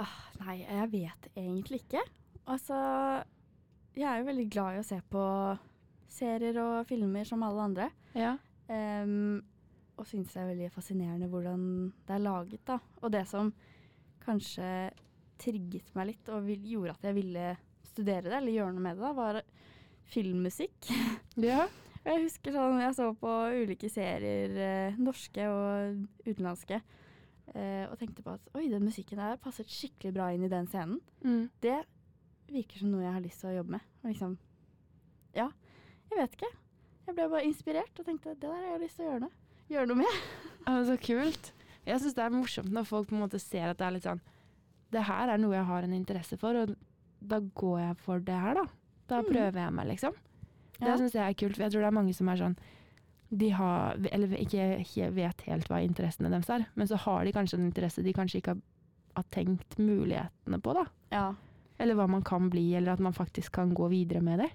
ah, 0.00 0.16
Nei, 0.40 0.62
jeg 0.64 0.88
vet 0.92 1.28
egentlig 1.36 1.82
ikke. 1.84 2.00
Altså 2.48 2.76
Jeg 3.94 4.08
er 4.08 4.18
jo 4.22 4.28
veldig 4.30 4.48
glad 4.50 4.74
i 4.74 4.80
å 4.80 4.86
se 4.86 4.98
på 5.12 5.22
serier 6.12 6.56
og 6.62 6.86
filmer 6.88 7.28
som 7.28 7.42
alle 7.44 7.66
andre. 7.68 7.90
Ja. 8.16 8.36
Um, 8.68 9.42
og 10.00 10.08
syns 10.08 10.32
det 10.32 10.40
er 10.40 10.48
veldig 10.48 10.70
fascinerende 10.72 11.28
hvordan 11.28 11.64
det 12.08 12.14
er 12.16 12.24
laget, 12.24 12.62
da. 12.68 12.78
Og 13.02 13.12
det 13.12 13.26
som 13.28 13.52
kanskje 14.24 14.90
trigget 15.42 15.92
meg 15.98 16.12
litt 16.12 16.30
og 16.32 16.46
vil, 16.46 16.64
gjorde 16.72 16.96
at 16.96 17.06
jeg 17.08 17.18
ville 17.18 17.46
studere 17.84 18.28
det, 18.30 18.36
eller 18.38 18.54
gjøre 18.56 18.72
noe 18.76 18.84
med 18.86 18.96
det, 18.96 19.04
da, 19.04 19.12
var 19.18 19.40
filmmusikk. 20.12 20.92
ja. 21.36 21.66
Jeg 22.04 22.22
husker 22.24 22.52
sånn 22.56 22.80
jeg 22.82 22.94
så 22.98 23.08
på 23.14 23.32
ulike 23.62 23.88
serier, 23.92 24.56
eh, 24.58 24.96
norske 24.98 25.44
og 25.46 26.00
utenlandske, 26.26 26.80
eh, 27.54 27.84
og 27.86 27.94
tenkte 28.00 28.24
på 28.26 28.32
at 28.34 28.48
oi, 28.58 28.64
den 28.72 28.82
musikken 28.82 29.20
der 29.22 29.36
passet 29.42 29.70
skikkelig 29.70 30.14
bra 30.16 30.30
inn 30.34 30.42
i 30.44 30.50
den 30.50 30.66
scenen. 30.66 30.98
Mm. 31.22 31.44
Det 31.62 31.76
virker 32.52 32.82
som 32.82 32.90
noe 32.90 33.04
jeg 33.04 33.12
har 33.14 33.22
lyst 33.24 33.40
til 33.44 33.52
å 33.52 33.56
jobbe 33.60 33.76
med. 33.78 33.86
Og 34.02 34.10
liksom 34.10 34.34
Ja, 35.34 35.46
jeg 36.10 36.18
vet 36.18 36.34
ikke. 36.36 36.50
Jeg 37.06 37.14
ble 37.16 37.28
bare 37.32 37.46
inspirert 37.46 37.98
og 38.02 38.04
tenkte 38.06 38.34
det 38.34 38.40
der 38.44 38.52
har 38.58 38.66
jeg 38.74 38.80
lyst 38.82 38.96
til 38.98 39.06
å 39.06 39.10
gjøre 39.12 39.22
noe, 39.24 39.36
gjøre 39.72 39.86
noe 39.92 40.00
med. 40.02 40.18
Ja, 40.66 40.74
så 40.86 40.94
kult. 41.02 41.52
Jeg 41.86 41.98
syns 42.02 42.14
det 42.14 42.22
er 42.22 42.30
morsomt 42.34 42.70
når 42.70 42.84
folk 42.86 43.08
på 43.08 43.16
en 43.16 43.22
måte 43.24 43.40
ser 43.42 43.70
at 43.72 43.78
det 43.80 43.86
er 43.86 43.94
litt 43.96 44.04
sånn 44.06 44.20
Det 44.94 45.00
her 45.08 45.32
er 45.32 45.40
noe 45.42 45.56
jeg 45.56 45.64
har 45.66 45.82
en 45.82 45.94
interesse 45.96 46.36
for, 46.38 46.54
og 46.54 46.74
da 47.22 47.38
går 47.40 47.78
jeg 47.80 47.96
for 48.04 48.20
det 48.22 48.36
her, 48.38 48.54
da. 48.60 48.66
Da 49.08 49.22
Mm. 49.22 49.26
prøver 49.32 49.58
jeg 49.64 49.72
meg, 49.72 49.86
liksom. 49.88 50.14
Det 50.84 50.98
syns 50.98 51.12
jeg 51.14 51.22
er 51.30 51.34
kult, 51.38 51.56
for 51.56 51.62
jeg 51.62 51.72
tror 51.72 51.80
det 51.84 51.88
er 51.90 51.98
mange 52.00 52.14
som 52.14 52.28
er 52.28 52.36
sånn 52.40 52.56
de 53.32 53.48
har, 53.56 53.96
eller 54.12 54.28
ikke 54.36 55.06
vet 55.16 55.40
helt 55.46 55.68
hva 55.70 55.78
interessene 55.80 56.28
deres 56.28 56.50
er, 56.52 56.66
men 56.76 56.86
så 56.86 56.98
har 57.00 57.24
de 57.24 57.32
kanskje 57.32 57.56
en 57.58 57.64
interesse 57.70 58.02
de 58.04 58.12
kanskje 58.12 58.42
ikke 58.42 58.52
har, 58.52 58.60
har 59.16 59.24
tenkt 59.32 59.78
mulighetene 59.78 60.58
på, 60.60 60.74
da. 60.76 60.84
Ja. 61.14 61.34
Eller 61.80 61.94
hva 61.96 62.06
man 62.08 62.22
kan 62.22 62.50
bli, 62.52 62.74
eller 62.76 62.92
at 62.92 63.00
man 63.00 63.12
faktisk 63.16 63.52
kan 63.56 63.72
gå 63.74 63.88
videre 63.88 64.20
med 64.22 64.38
det. 64.44 64.50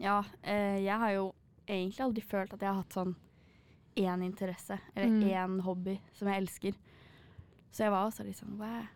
ja 0.00 0.22
eh, 0.42 0.78
jeg 0.84 0.96
har 0.98 1.10
jo 1.12 1.34
egentlig 1.68 2.00
aldri 2.00 2.22
følt 2.22 2.52
at 2.54 2.60
jeg 2.62 2.68
har 2.70 2.80
hatt 2.80 2.92
sånn 2.96 3.14
én 3.98 4.22
interesse, 4.24 4.78
eller 4.96 5.08
Mm. 5.08 5.28
én 5.28 5.60
hobby 5.66 5.98
som 6.12 6.28
jeg 6.28 6.42
elsker. 6.42 6.72
Så 7.72 7.82
jeg 7.84 7.90
var 7.90 8.06
også 8.08 8.24
litt 8.24 8.36
sånn 8.38 8.56
wow, 8.58 8.86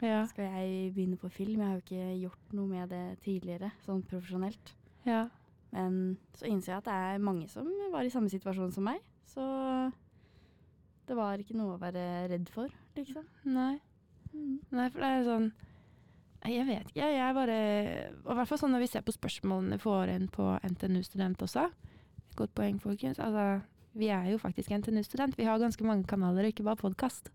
Ja. 0.00 0.24
skal 0.26 0.44
jeg 0.48 0.94
begynne 0.94 1.18
på 1.18 1.28
film? 1.30 1.58
Jeg 1.60 1.66
har 1.68 1.74
jo 1.74 1.82
ikke 1.84 2.20
gjort 2.22 2.52
noe 2.54 2.66
med 2.68 2.88
det 2.88 3.20
tidligere, 3.22 3.72
sånn 3.84 4.02
profesjonelt. 4.02 4.72
ja. 5.04 5.28
Men 5.72 6.18
så 6.36 6.48
innser 6.50 6.74
jeg 6.74 6.82
at 6.82 6.88
det 6.88 6.94
er 6.94 7.24
mange 7.24 7.48
som 7.48 7.68
var 7.92 8.04
i 8.04 8.12
samme 8.12 8.28
situasjon 8.32 8.74
som 8.74 8.84
meg. 8.86 9.00
Så 9.28 9.42
det 11.08 11.16
var 11.16 11.40
ikke 11.40 11.56
noe 11.58 11.76
å 11.76 11.80
være 11.80 12.28
redd 12.30 12.50
for, 12.52 12.72
liksom. 12.96 13.24
Nei. 13.48 13.76
Nei, 14.32 14.86
for 14.88 15.02
det 15.02 15.08
er 15.08 15.26
sånn 15.26 15.50
Jeg 16.48 16.64
vet 16.64 16.86
ikke. 16.88 17.04
Jeg 17.04 17.18
er 17.20 17.34
bare 17.36 17.56
Og 18.22 18.30
i 18.32 18.36
hvert 18.38 18.48
fall 18.48 18.60
sånn 18.62 18.72
når 18.72 18.80
vi 18.80 18.88
ser 18.88 19.04
på 19.04 19.12
spørsmålene 19.12 19.76
vi 19.76 19.82
får 19.84 20.12
inn 20.14 20.24
på 20.32 20.46
NTNU 20.70 21.02
Student 21.04 21.44
også. 21.44 21.66
Godt 22.38 22.54
poeng, 22.56 22.80
folkens. 22.80 23.20
Altså, 23.20 23.60
vi 23.92 24.08
er 24.08 24.30
jo 24.32 24.40
faktisk 24.40 24.72
NTNU 24.72 25.02
Student. 25.04 25.36
Vi 25.36 25.44
har 25.44 25.60
ganske 25.60 25.84
mange 25.84 26.08
kanaler, 26.08 26.48
og 26.48 26.54
ikke 26.54 26.64
bare 26.64 26.80
podkast. 26.80 27.28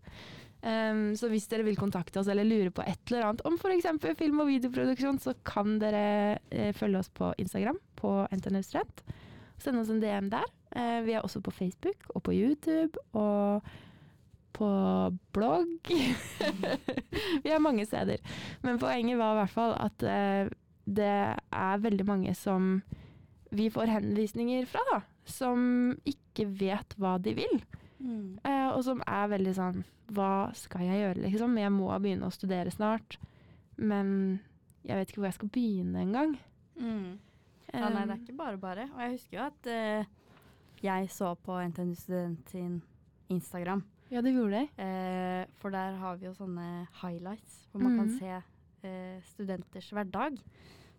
Um, 0.58 1.12
så 1.14 1.28
hvis 1.30 1.46
dere 1.46 1.62
vil 1.62 1.78
kontakte 1.78 2.18
oss 2.18 2.28
eller 2.32 2.46
lure 2.46 2.72
på 2.74 2.82
et 2.82 2.98
eller 3.12 3.28
annet 3.28 3.44
om 3.46 3.54
f.eks. 3.54 3.86
film- 4.18 4.40
og 4.42 4.48
videoproduksjon, 4.50 5.20
så 5.22 5.36
kan 5.46 5.76
dere 5.78 6.38
uh, 6.50 6.72
følge 6.74 6.98
oss 6.98 7.10
på 7.14 7.30
Instagram 7.38 7.78
på 7.98 8.14
NTNU 8.34 8.62
Student. 8.66 9.04
Send 9.62 9.78
oss 9.78 9.92
en 9.92 10.02
DM 10.02 10.30
der. 10.32 10.48
Uh, 10.74 10.98
vi 11.06 11.14
er 11.14 11.22
også 11.22 11.42
på 11.44 11.54
Facebook 11.54 12.08
og 12.10 12.24
på 12.26 12.34
YouTube 12.34 12.98
og 13.14 13.68
på 14.58 14.70
blogg. 15.36 15.92
vi 17.44 17.52
er 17.54 17.62
mange 17.62 17.86
steder. 17.86 18.18
Men 18.66 18.80
poenget 18.82 19.20
var 19.20 19.36
i 19.36 19.40
hvert 19.44 19.54
fall 19.54 19.76
at 19.78 20.02
uh, 20.02 20.50
det 20.88 21.12
er 21.38 21.84
veldig 21.84 22.06
mange 22.08 22.34
som 22.34 22.80
vi 23.54 23.68
får 23.70 23.92
henvisninger 23.94 24.66
fra, 24.68 24.82
da. 24.90 24.98
Som 25.28 25.94
ikke 26.08 26.48
vet 26.58 26.98
hva 26.98 27.14
de 27.22 27.36
vil. 27.36 27.60
Mm. 27.98 28.40
Og 28.72 28.82
som 28.86 29.00
er 29.04 29.30
veldig 29.32 29.54
sånn 29.56 29.80
Hva 30.08 30.50
skal 30.56 30.86
jeg 30.86 31.02
gjøre, 31.02 31.22
liksom? 31.26 31.56
Jeg 31.60 31.72
må 31.74 31.88
begynne 32.00 32.28
å 32.28 32.32
studere 32.32 32.70
snart. 32.72 33.18
Men 33.76 34.40
jeg 34.86 34.96
vet 34.96 35.10
ikke 35.10 35.20
hvor 35.20 35.28
jeg 35.28 35.36
skal 35.38 35.50
begynne 35.52 36.00
engang. 36.06 36.38
Mm. 36.80 37.18
Ja, 37.74 37.90
nei, 37.92 38.06
det 38.08 38.14
er 38.14 38.22
ikke 38.22 38.38
bare 38.38 38.56
bare. 38.62 38.86
Og 38.94 39.02
jeg 39.04 39.12
husker 39.18 39.36
jo 39.36 39.44
at 39.44 39.68
uh, 39.68 40.04
jeg 40.80 41.10
så 41.12 41.34
på 41.44 41.58
NTNU 41.68 41.94
Student 42.00 42.48
sin 42.54 42.78
Instagram. 43.28 43.82
Ja, 44.08 44.22
det 44.24 44.32
gjorde 44.32 44.62
det. 44.62 44.68
Uh, 44.80 45.44
for 45.60 45.74
der 45.74 45.98
har 46.00 46.16
vi 46.16 46.30
jo 46.30 46.32
sånne 46.38 46.86
highlights 47.02 47.66
hvor 47.70 47.84
man 47.84 47.98
kan 47.98 48.08
Mhm. 48.08 48.18
se 48.18 48.38
uh, 48.88 49.20
studenters 49.34 49.90
hverdag. 49.92 50.38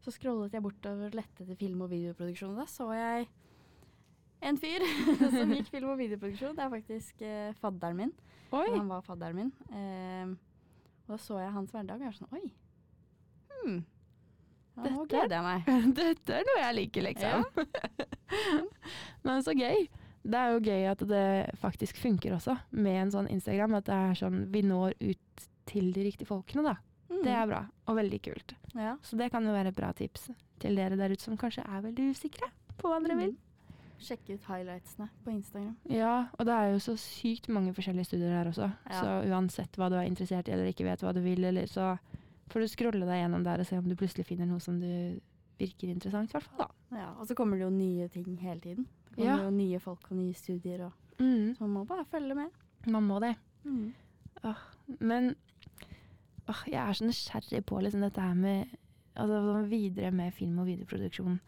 Så 0.05 0.13
scrollet 0.13 0.53
jeg 0.53 0.61
bortover 0.63 1.09
og 1.09 1.17
lette 1.17 1.41
etter 1.43 1.57
film- 1.57 1.81
og 1.81 1.89
videoproduksjon, 1.89 2.53
og 2.53 2.61
da 2.61 2.65
så 2.69 2.85
jeg 2.93 3.25
en 4.45 4.55
fyr 4.61 4.85
som 5.33 5.49
gikk 5.51 5.73
film- 5.73 5.89
og 5.91 5.97
videoproduksjon. 5.99 6.53
Det 6.55 6.63
er 6.63 6.69
faktisk 6.77 7.25
fadderen 7.59 7.97
min. 7.97 8.13
Oi! 8.51 8.65
Han 8.75 8.87
var 8.89 9.01
fadderen 9.05 9.35
min. 9.35 9.51
Eh, 9.71 10.31
og 11.05 11.13
da 11.15 11.17
så 11.21 11.39
jeg 11.41 11.53
hans 11.53 11.71
hverdag, 11.73 11.99
og 11.99 12.05
jeg 12.05 12.11
var 12.11 12.19
sånn 12.19 12.35
Oi. 12.37 12.51
Hmm. 13.59 13.79
Ja, 14.79 14.83
nå 14.83 15.03
Dette- 15.03 15.07
gleder 15.11 15.35
jeg 15.35 15.45
meg. 15.47 15.95
Dette 15.99 16.35
er 16.39 16.45
noe 16.47 16.59
jeg 16.63 16.77
liker, 16.79 17.07
liksom. 17.09 17.47
Men 19.25 19.43
så 19.45 19.55
gøy. 19.57 19.87
Det 20.29 20.35
er 20.39 20.53
jo 20.53 20.59
gøy 20.65 20.85
at 20.91 21.01
det 21.07 21.25
faktisk 21.61 21.97
funker 22.01 22.35
også, 22.35 22.57
med 22.75 22.97
en 23.05 23.11
sånn 23.13 23.29
Instagram. 23.31 23.77
At 23.79 23.87
det 23.89 23.97
er 23.97 24.19
sånn 24.19 24.41
vi 24.53 24.61
når 24.67 24.95
ut 24.99 25.45
til 25.69 25.91
de 25.95 26.05
riktige 26.09 26.27
folkene, 26.29 26.63
da. 26.65 26.75
Mm. 27.09 27.21
Det 27.25 27.33
er 27.33 27.47
bra, 27.49 27.59
og 27.89 27.97
veldig 27.97 28.19
kult. 28.27 28.55
ja. 28.77 28.95
Så 29.05 29.17
det 29.17 29.31
kan 29.33 29.45
jo 29.45 29.53
være 29.55 29.71
et 29.73 29.77
bra 29.77 29.89
tips 29.97 30.27
til 30.61 30.75
dere 30.77 30.97
der 30.99 31.13
ute 31.15 31.23
som 31.25 31.37
kanskje 31.39 31.63
er 31.65 31.81
veldig 31.87 32.09
usikre 32.13 32.49
på 32.77 32.91
hva 32.91 32.99
dere 33.03 33.15
vil. 33.17 33.31
Mm. 33.33 33.48
Sjekke 33.99 34.33
ut 34.37 34.45
highlightsene 34.47 35.09
på 35.25 35.31
Instagram. 35.33 35.75
Ja, 35.91 36.27
og 36.39 36.45
det 36.47 36.53
er 36.55 36.69
jo 36.71 36.79
så 36.79 36.93
sykt 36.97 37.49
mange 37.51 37.73
forskjellige 37.75 38.05
studier 38.07 38.31
her 38.31 38.47
også. 38.47 38.69
Ja. 38.89 39.01
Så 39.01 39.29
uansett 39.29 39.75
hva 39.75 39.89
du 39.91 39.95
er 39.99 40.07
interessert 40.07 40.47
i 40.47 40.51
eller 40.55 40.69
ikke 40.71 40.85
vet 40.87 41.01
hva 41.03 41.11
du 41.13 41.19
vil, 41.21 41.43
eller 41.43 41.67
så 41.67 41.97
får 42.49 42.59
du 42.63 42.67
scrolle 42.71 43.05
deg 43.05 43.19
gjennom 43.23 43.43
der 43.43 43.59
og 43.59 43.67
se 43.67 43.77
om 43.77 43.89
du 43.89 43.95
plutselig 43.99 44.25
finner 44.25 44.47
noe 44.47 44.59
som 44.63 44.79
du 44.79 45.19
virker 45.59 45.89
interessant, 45.91 46.31
i 46.31 46.37
hvert 46.37 46.47
fall. 46.47 46.57
da. 46.63 46.97
Ja, 46.97 47.09
og 47.19 47.27
så 47.27 47.35
kommer 47.35 47.57
det 47.59 47.65
jo 47.67 47.69
nye 47.75 48.07
ting 48.07 48.37
hele 48.39 48.59
tiden. 48.63 48.87
Det 49.09 49.15
kommer 49.17 49.37
Ja. 49.37 49.43
jo 49.43 49.49
nye 49.51 49.79
folk 49.79 50.07
og 50.11 50.17
nye 50.17 50.33
studier, 50.33 50.85
og 50.85 50.93
Mm, 51.19 51.53
så 51.55 51.61
man 51.67 51.69
må 51.73 51.83
bare 51.85 52.05
følge 52.05 52.33
med. 52.35 52.49
man 52.87 53.03
må 53.03 53.19
det. 53.19 53.35
Mm. 53.65 53.93
Men 54.99 55.35
åh, 56.47 56.63
jeg 56.67 56.79
er 56.89 56.93
så 56.93 57.05
nysgjerrig 57.05 57.65
på 57.65 57.81
liksom 57.83 58.01
dette 58.01 58.21
her 58.21 58.33
med 58.33 58.67
altså, 59.15 59.67
videre 59.69 60.11
med 60.11 60.31
film- 60.33 60.59
og 60.59 60.65
videoproduksjon 60.67 61.39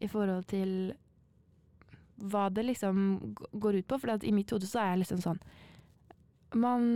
i 0.00 0.06
forhold 0.06 0.44
til 0.46 0.94
hva 2.20 2.48
det 2.52 2.66
liksom 2.68 3.34
går 3.34 3.80
ut 3.80 3.88
på. 3.88 3.98
For 3.98 4.24
i 4.24 4.32
mitt 4.34 4.52
hode 4.54 4.68
så 4.68 4.82
er 4.82 4.94
jeg 4.94 5.02
liksom 5.04 5.20
sånn 5.24 5.42
Man 6.58 6.86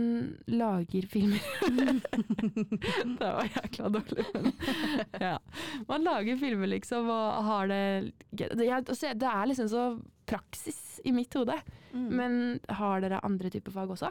lager 0.51 1.07
filmer 1.07 1.43
Det 3.19 3.29
var 3.37 3.47
jækla 3.47 3.91
dårlig, 3.95 4.25
men 4.33 4.51
ja. 5.21 5.37
Man 5.87 6.03
lager 6.03 6.37
filmer, 6.41 6.67
liksom, 6.75 7.09
og 7.09 7.49
har 7.49 7.71
det 7.71 7.81
altså, 8.81 9.13
det 9.15 9.31
er 9.31 9.49
liksom 9.51 9.71
så 9.71 9.87
praksis 10.25 10.99
i 11.05 11.13
mitt 11.13 11.33
hode. 11.37 11.55
Mm. 11.93 12.07
Men 12.09 12.39
har 12.79 13.03
dere 13.03 13.23
andre 13.23 13.51
typer 13.53 13.71
fag 13.75 13.93
også? 13.95 14.09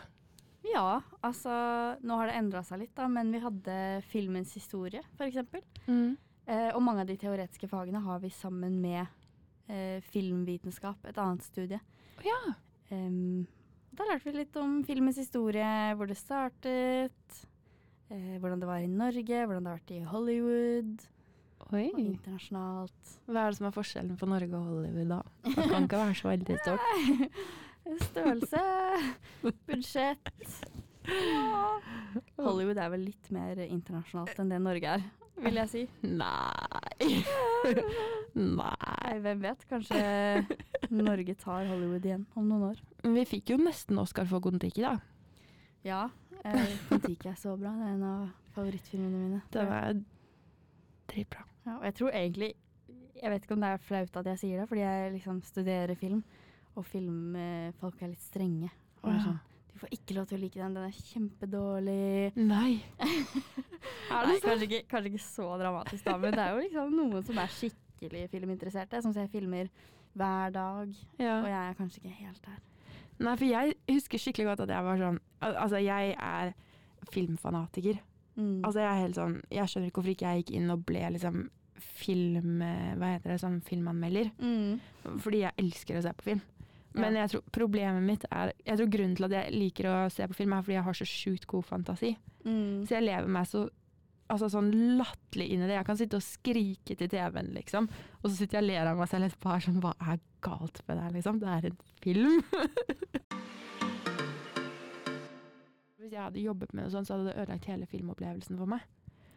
Ja, 0.65 1.03
altså 1.21 1.55
Nå 2.01 2.17
har 2.17 2.31
det 2.31 2.39
endra 2.39 2.63
seg 2.65 2.85
litt, 2.85 2.95
da, 2.97 3.09
men 3.11 3.33
vi 3.35 3.43
hadde 3.43 3.75
filmens 4.09 4.55
historie, 4.57 5.03
f.eks. 5.19 5.43
Mm. 5.87 6.15
Eh, 6.47 6.71
og 6.73 6.83
mange 6.85 7.05
av 7.05 7.11
de 7.11 7.19
teoretiske 7.21 7.69
fagene 7.71 8.03
har 8.05 8.23
vi 8.23 8.33
sammen 8.33 8.79
med 8.81 9.05
eh, 9.69 10.01
filmvitenskap, 10.13 11.05
et 11.09 11.19
annet 11.21 11.45
studie. 11.47 11.81
Ja. 12.25 12.39
Um, 12.91 13.47
da 13.95 14.07
lærte 14.09 14.29
vi 14.29 14.37
litt 14.41 14.57
om 14.59 14.79
filmens 14.87 15.19
historie, 15.21 15.95
hvor 15.95 16.11
det 16.11 16.19
startet, 16.19 17.41
eh, 18.11 18.37
hvordan 18.43 18.63
det 18.63 18.71
var 18.71 18.83
i 18.83 18.91
Norge, 18.91 19.45
hvordan 19.47 19.67
det 19.67 19.73
har 19.73 19.81
vært 19.81 19.95
i 19.95 20.05
Hollywood 20.11 21.05
Oi. 21.71 21.85
og 21.93 22.01
internasjonalt. 22.03 23.13
Hva 23.29 23.45
er 23.45 23.53
det 23.53 23.61
som 23.61 23.69
er 23.69 23.77
forskjellen 23.77 24.19
på 24.21 24.31
Norge 24.31 24.59
og 24.59 24.71
Hollywood 24.73 25.13
da? 25.15 25.21
Det 25.47 25.69
kan 25.71 25.87
ikke 25.87 26.03
være 26.03 26.19
så 26.19 26.33
veldig 26.33 26.59
stort. 26.65 27.39
Størrelse, 28.09 28.65
budsjett. 29.69 30.55
Ja. 31.05 31.67
Hollywood 32.47 32.81
er 32.81 32.91
vel 32.95 33.07
litt 33.11 33.31
mer 33.35 33.61
internasjonalt 33.67 34.39
enn 34.41 34.53
det 34.55 34.61
Norge 34.65 34.97
er, 34.97 35.05
vil 35.43 35.55
jeg 35.61 35.69
si. 35.73 35.83
Nei. 36.21 37.25
Nei. 38.35 39.15
Hvem 39.25 39.43
vet? 39.45 39.65
Kanskje 39.71 40.01
Norge 40.95 41.35
tar 41.41 41.67
Hollywood 41.71 42.05
igjen 42.07 42.27
om 42.39 42.49
noen 42.51 42.69
år. 42.73 42.81
Vi 43.05 43.25
fikk 43.29 43.53
jo 43.55 43.59
nesten 43.61 43.99
Oscar 44.03 44.27
for 44.31 44.43
Kon-Tiki, 44.45 44.83
da. 44.85 44.97
Ja. 45.87 46.03
Eh, 46.45 46.75
Kon-Tiki 46.89 47.31
er 47.31 47.39
så 47.41 47.55
bra. 47.61 47.73
Det 47.79 47.87
er 47.89 47.95
en 47.97 48.07
av 48.09 48.27
favorittfilmene 48.57 49.23
mine. 49.25 49.41
Den 49.55 49.73
er 49.75 49.99
dritbra. 51.11 51.45
Ja, 51.65 51.79
og 51.79 51.85
jeg 51.89 51.95
tror 51.97 52.11
egentlig 52.13 52.53
Jeg 53.23 53.31
vet 53.33 53.45
ikke 53.47 53.55
om 53.57 53.63
det 53.63 53.69
er 53.73 53.79
flaut 53.81 54.17
at 54.21 54.27
jeg 54.35 54.39
sier 54.41 54.59
det, 54.61 54.69
fordi 54.69 54.81
jeg 54.83 55.13
liksom 55.15 55.39
studerer 55.47 55.95
film, 55.97 56.19
og 56.77 56.85
filmfolk 56.85 58.03
er 58.03 58.11
litt 58.11 58.21
strenge. 58.25 58.69
Og 59.05 59.13
Ja. 59.15 59.21
sånn, 59.23 59.39
du 59.75 59.81
får 59.83 59.91
ikke 59.97 60.15
lov 60.15 60.27
til 60.31 60.39
å 60.39 60.41
like 60.45 60.61
den, 60.61 60.75
den 60.79 60.85
er 60.87 60.99
kjempedårlig. 61.11 62.37
Nei. 62.39 62.77
Er 64.15 64.29
det 64.31 64.37
kanskje, 64.45 64.67
ikke, 64.69 64.83
kanskje 64.89 65.11
ikke 65.11 65.23
så 65.25 65.47
dramatisk, 65.61 66.05
da, 66.07 66.15
men 66.21 66.33
det 66.37 66.41
er 66.45 66.55
jo 66.55 66.61
liksom 66.63 66.95
noen 66.97 67.25
som 67.27 67.39
er 67.43 67.51
skikkelig 67.53 68.23
filminteresserte, 68.33 69.01
som 69.05 69.13
ser 69.17 69.27
filmer 69.33 69.69
hver 70.15 70.53
dag. 70.55 70.93
Ja. 71.19 71.41
Og 71.43 71.49
jeg 71.51 71.59
er 71.59 71.77
kanskje 71.79 72.01
ikke 72.05 72.15
helt 72.23 72.41
der. 72.47 72.61
Nei, 73.25 73.35
for 73.39 73.47
jeg 73.51 73.75
husker 73.91 74.23
skikkelig 74.23 74.47
godt 74.53 74.63
at 74.65 74.73
jeg 74.75 74.87
var 74.87 74.99
sånn 75.03 75.19
al- 75.47 75.59
Altså, 75.65 75.81
jeg 75.85 76.15
er 76.19 76.55
filmfanatiker. 77.13 77.99
Mm. 78.37 78.63
Altså, 78.65 78.81
jeg 78.83 78.89
er 78.91 78.99
helt 79.05 79.15
sånn 79.19 79.35
Jeg 79.55 79.71
skjønner 79.71 79.91
ikke 79.93 80.01
hvorfor 80.01 80.11
ikke 80.17 80.31
jeg 80.33 80.43
gikk 80.43 80.55
inn 80.59 80.73
og 80.75 80.81
ble 80.89 81.03
liksom 81.15 81.37
film... 81.85 82.57
eh, 82.67 82.95
Hva 82.99 83.13
heter 83.13 83.31
det? 83.35 83.37
Sånn 83.43 83.61
filmanmelder. 83.67 84.33
Mm. 84.43 85.19
Fordi 85.23 85.45
jeg 85.45 85.55
elsker 85.63 85.99
å 86.01 86.03
se 86.07 86.13
på 86.19 86.27
film. 86.33 86.41
Men 86.95 87.17
jeg 87.19 87.31
tror 87.33 87.43
problemet 87.51 88.05
mitt 88.07 88.25
er 88.31 88.53
Jeg 88.63 88.79
tror 88.79 88.91
grunnen 88.93 89.17
til 89.19 89.27
at 89.27 89.33
jeg 89.35 89.55
liker 89.55 89.89
å 89.91 89.95
se 90.15 90.27
på 90.31 90.37
film, 90.39 90.53
er 90.55 90.63
fordi 90.63 90.77
jeg 90.77 90.87
har 90.87 90.99
så 90.99 91.07
sjukt 91.09 91.49
god 91.51 91.67
fantasi. 91.67 92.13
Mm. 92.45 92.85
Så 92.87 92.95
jeg 92.97 93.07
lever 93.09 93.33
meg 93.35 93.49
så 93.51 93.65
altså 94.33 94.49
sånn 94.53 94.71
latterlig 94.99 95.49
inn 95.53 95.63
i 95.65 95.69
det. 95.69 95.77
Jeg 95.77 95.87
kan 95.89 95.99
sitte 96.01 96.19
og 96.19 96.25
skrike 96.25 96.97
til 96.97 97.11
TV-en, 97.13 97.51
liksom. 97.57 97.89
Og 98.23 98.27
så 98.29 98.35
sitter 98.37 98.59
jeg 98.59 98.65
og 98.65 98.71
ler 98.71 98.91
av 98.91 98.99
meg 99.01 99.09
selv 99.11 99.29
etterpå. 99.29 99.51
og 99.51 99.57
er 99.57 99.67
Sånn, 99.67 99.83
hva 99.85 99.93
er 100.01 100.19
galt 100.45 100.79
med 100.89 100.95
deg, 101.01 101.09
liksom? 101.19 101.41
Det 101.43 101.49
er 101.53 101.63
en 101.71 101.79
film. 102.05 102.35
Hvis 106.01 106.13
jeg 106.13 106.21
hadde 106.21 106.45
jobbet 106.45 106.71
med 106.75 106.85
noe 106.85 106.93
sånt, 106.93 107.09
så 107.09 107.17
hadde 107.17 107.31
det 107.31 107.39
ødelagt 107.41 107.71
hele 107.71 107.87
filmopplevelsen 107.89 108.61
for 108.61 108.69
meg. 108.69 108.83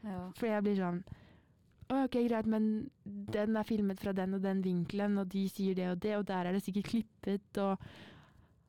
Ja. 0.03 0.21
Fordi 0.35 0.51
jeg 0.51 0.63
blir 0.65 0.77
sånn 0.81 0.99
«Å, 1.07 1.09
OK, 1.89 2.17
greit, 2.27 2.45
men 2.51 2.89
den 3.05 3.55
er 3.55 3.63
filmet 3.67 4.01
fra 4.03 4.11
den 4.11 4.35
og 4.35 4.43
den 4.43 4.59
vinkelen, 4.65 5.17
og 5.21 5.29
de 5.31 5.45
sier 5.49 5.75
det 5.77 5.87
og 5.91 6.01
det, 6.03 6.15
og 6.17 6.25
der 6.27 6.49
er 6.49 6.57
det 6.57 6.63
sikkert 6.65 6.89
klippet, 6.91 7.57
og 7.63 7.77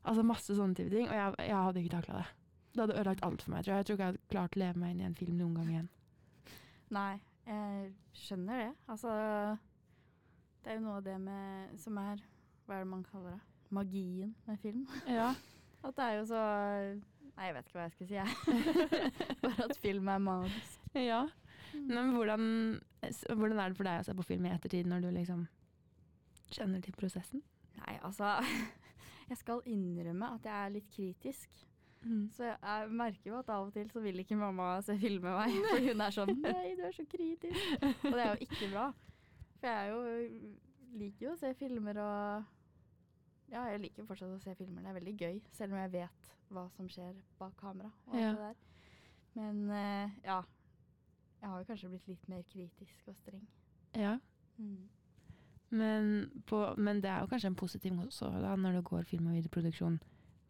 Altså 0.09 0.23
masse 0.25 0.55
sånne 0.57 0.73
type 0.79 0.89
ting. 0.89 1.09
Og 1.11 1.17
jeg, 1.17 1.35
jeg 1.51 1.57
hadde 1.57 1.81
ikke 1.83 1.93
takla 1.99 2.21
det. 2.23 2.29
Det 2.73 2.81
hadde 2.81 2.95
ødelagt 2.95 3.25
alt 3.27 3.43
for 3.45 3.53
meg, 3.53 3.65
tror 3.65 3.73
jeg. 3.75 3.83
Jeg 3.83 3.87
tror 3.87 3.97
ikke 3.97 4.05
jeg 4.05 4.13
hadde 4.13 4.31
klart 4.33 4.57
å 4.57 4.61
leve 4.63 4.81
meg 4.81 4.93
inn 4.95 5.03
i 5.03 5.07
en 5.09 5.17
film 5.19 5.35
noen 5.37 5.59
gang 5.59 5.73
igjen. 5.73 5.89
Nei, 6.97 7.11
jeg 7.49 7.91
skjønner 8.17 8.63
det. 8.63 8.71
Altså 8.89 9.13
Det 10.63 10.73
er 10.73 10.79
jo 10.79 10.85
noe 10.87 10.97
av 11.01 11.05
det 11.05 11.17
med 11.21 11.77
som 11.83 12.01
er 12.01 12.23
Hva 12.65 12.79
er 12.79 12.85
det 12.87 12.91
man 12.95 13.05
kaller 13.11 13.37
det? 13.37 13.43
Magien 13.77 14.33
med 14.49 14.61
film. 14.63 14.87
Ja. 15.11 15.35
At 15.85 15.99
det 15.99 16.07
er 16.07 16.17
jo 16.19 16.25
så 16.31 16.43
Nei, 17.39 17.51
jeg 17.51 17.55
vet 17.55 17.69
ikke 17.69 17.79
hva 17.79 17.85
jeg 17.85 17.95
skal 17.95 18.09
si, 18.09 18.17
jeg. 18.17 18.31
Bare 19.45 19.67
at 19.69 19.77
film 19.79 20.09
er 20.11 20.19
magisk. 20.19 20.81
ja. 20.97 21.21
Men 21.75 22.13
hvordan, 22.15 22.43
hvordan 23.37 23.59
er 23.63 23.69
det 23.73 23.77
for 23.79 23.89
deg 23.89 24.01
å 24.03 24.07
se 24.09 24.15
på 24.19 24.27
film 24.27 24.47
i 24.49 24.53
ettertid, 24.55 24.89
når 24.91 25.05
du 25.07 25.11
liksom 25.15 25.47
kjenner 26.55 26.81
til 26.85 26.97
prosessen? 26.97 27.43
Nei, 27.79 27.99
altså 28.03 28.37
Jeg 29.31 29.37
skal 29.43 29.61
innrømme 29.69 30.31
at 30.39 30.47
jeg 30.49 30.55
er 30.57 30.71
litt 30.73 30.87
kritisk. 30.95 31.51
Så 32.33 32.47
jeg, 32.47 32.89
merker 32.95 33.27
jo 33.33 33.39
at 33.41 33.49
av 33.53 33.67
og 33.67 33.73
til 33.75 33.89
så 33.91 34.01
vil 34.01 34.23
ikke 34.23 34.37
mamma 34.39 34.79
se 34.87 34.95
film 35.03 35.27
med 35.27 35.35
meg. 35.37 35.57
For 35.69 35.83
hun 35.91 36.01
er 36.07 36.15
sånn 36.15 36.33
Nei, 36.41 36.71
du 36.79 36.85
er 36.87 36.95
så 36.97 37.05
kritisk. 37.11 37.59
Og 37.83 38.15
det 38.15 38.23
er 38.23 38.31
jo 38.33 38.47
ikke 38.49 38.71
bra. 38.73 38.87
For 39.59 39.69
jeg 39.69 39.77
er 39.77 39.91
jo 39.93 40.55
liker 40.99 41.27
jo 41.27 41.33
å 41.35 41.41
se 41.41 41.51
filmer 41.59 41.99
og 42.01 42.55
Ja, 43.53 43.67
jeg 43.73 43.81
liker 43.83 44.07
fortsatt 44.09 44.33
å 44.33 44.41
se 44.41 44.55
filmer. 44.57 44.85
Det 44.87 44.91
er 44.95 44.97
veldig 45.01 45.15
gøy. 45.21 45.37
Selv 45.57 45.75
om 45.77 45.83
jeg 45.83 45.93
vet 45.99 46.33
hva 46.55 46.65
som 46.77 46.89
skjer 46.89 47.13
bak 47.41 47.53
kamera 47.61 47.91
og 48.07 48.15
alt 48.15 48.23
Ja. 48.23 48.33
det 48.33 48.47
der. 48.47 48.65
Men 49.37 49.61
eh, 49.77 50.17
ja. 50.25 50.39
Jeg 51.41 51.51
har 51.51 51.59
jo 51.59 51.69
kanskje 51.69 51.91
blitt 51.93 52.09
litt 52.11 52.29
mer 52.31 52.43
kritisk 52.51 53.11
og 53.11 53.17
streng. 53.17 53.45
Ja. 53.97 54.17
Mm. 54.59 54.89
Men, 55.71 56.09
på, 56.49 56.63
men 56.81 57.03
det 57.05 57.11
er 57.13 57.21
jo 57.23 57.31
kanskje 57.31 57.53
en 57.53 57.59
positiv 57.59 57.91
ting 57.91 58.01
også 58.03 58.31
da, 58.43 58.55
når 58.57 58.79
det 58.79 58.85
går 58.89 59.07
film- 59.07 59.29
og 59.29 59.37
videoproduksjon. 59.37 60.01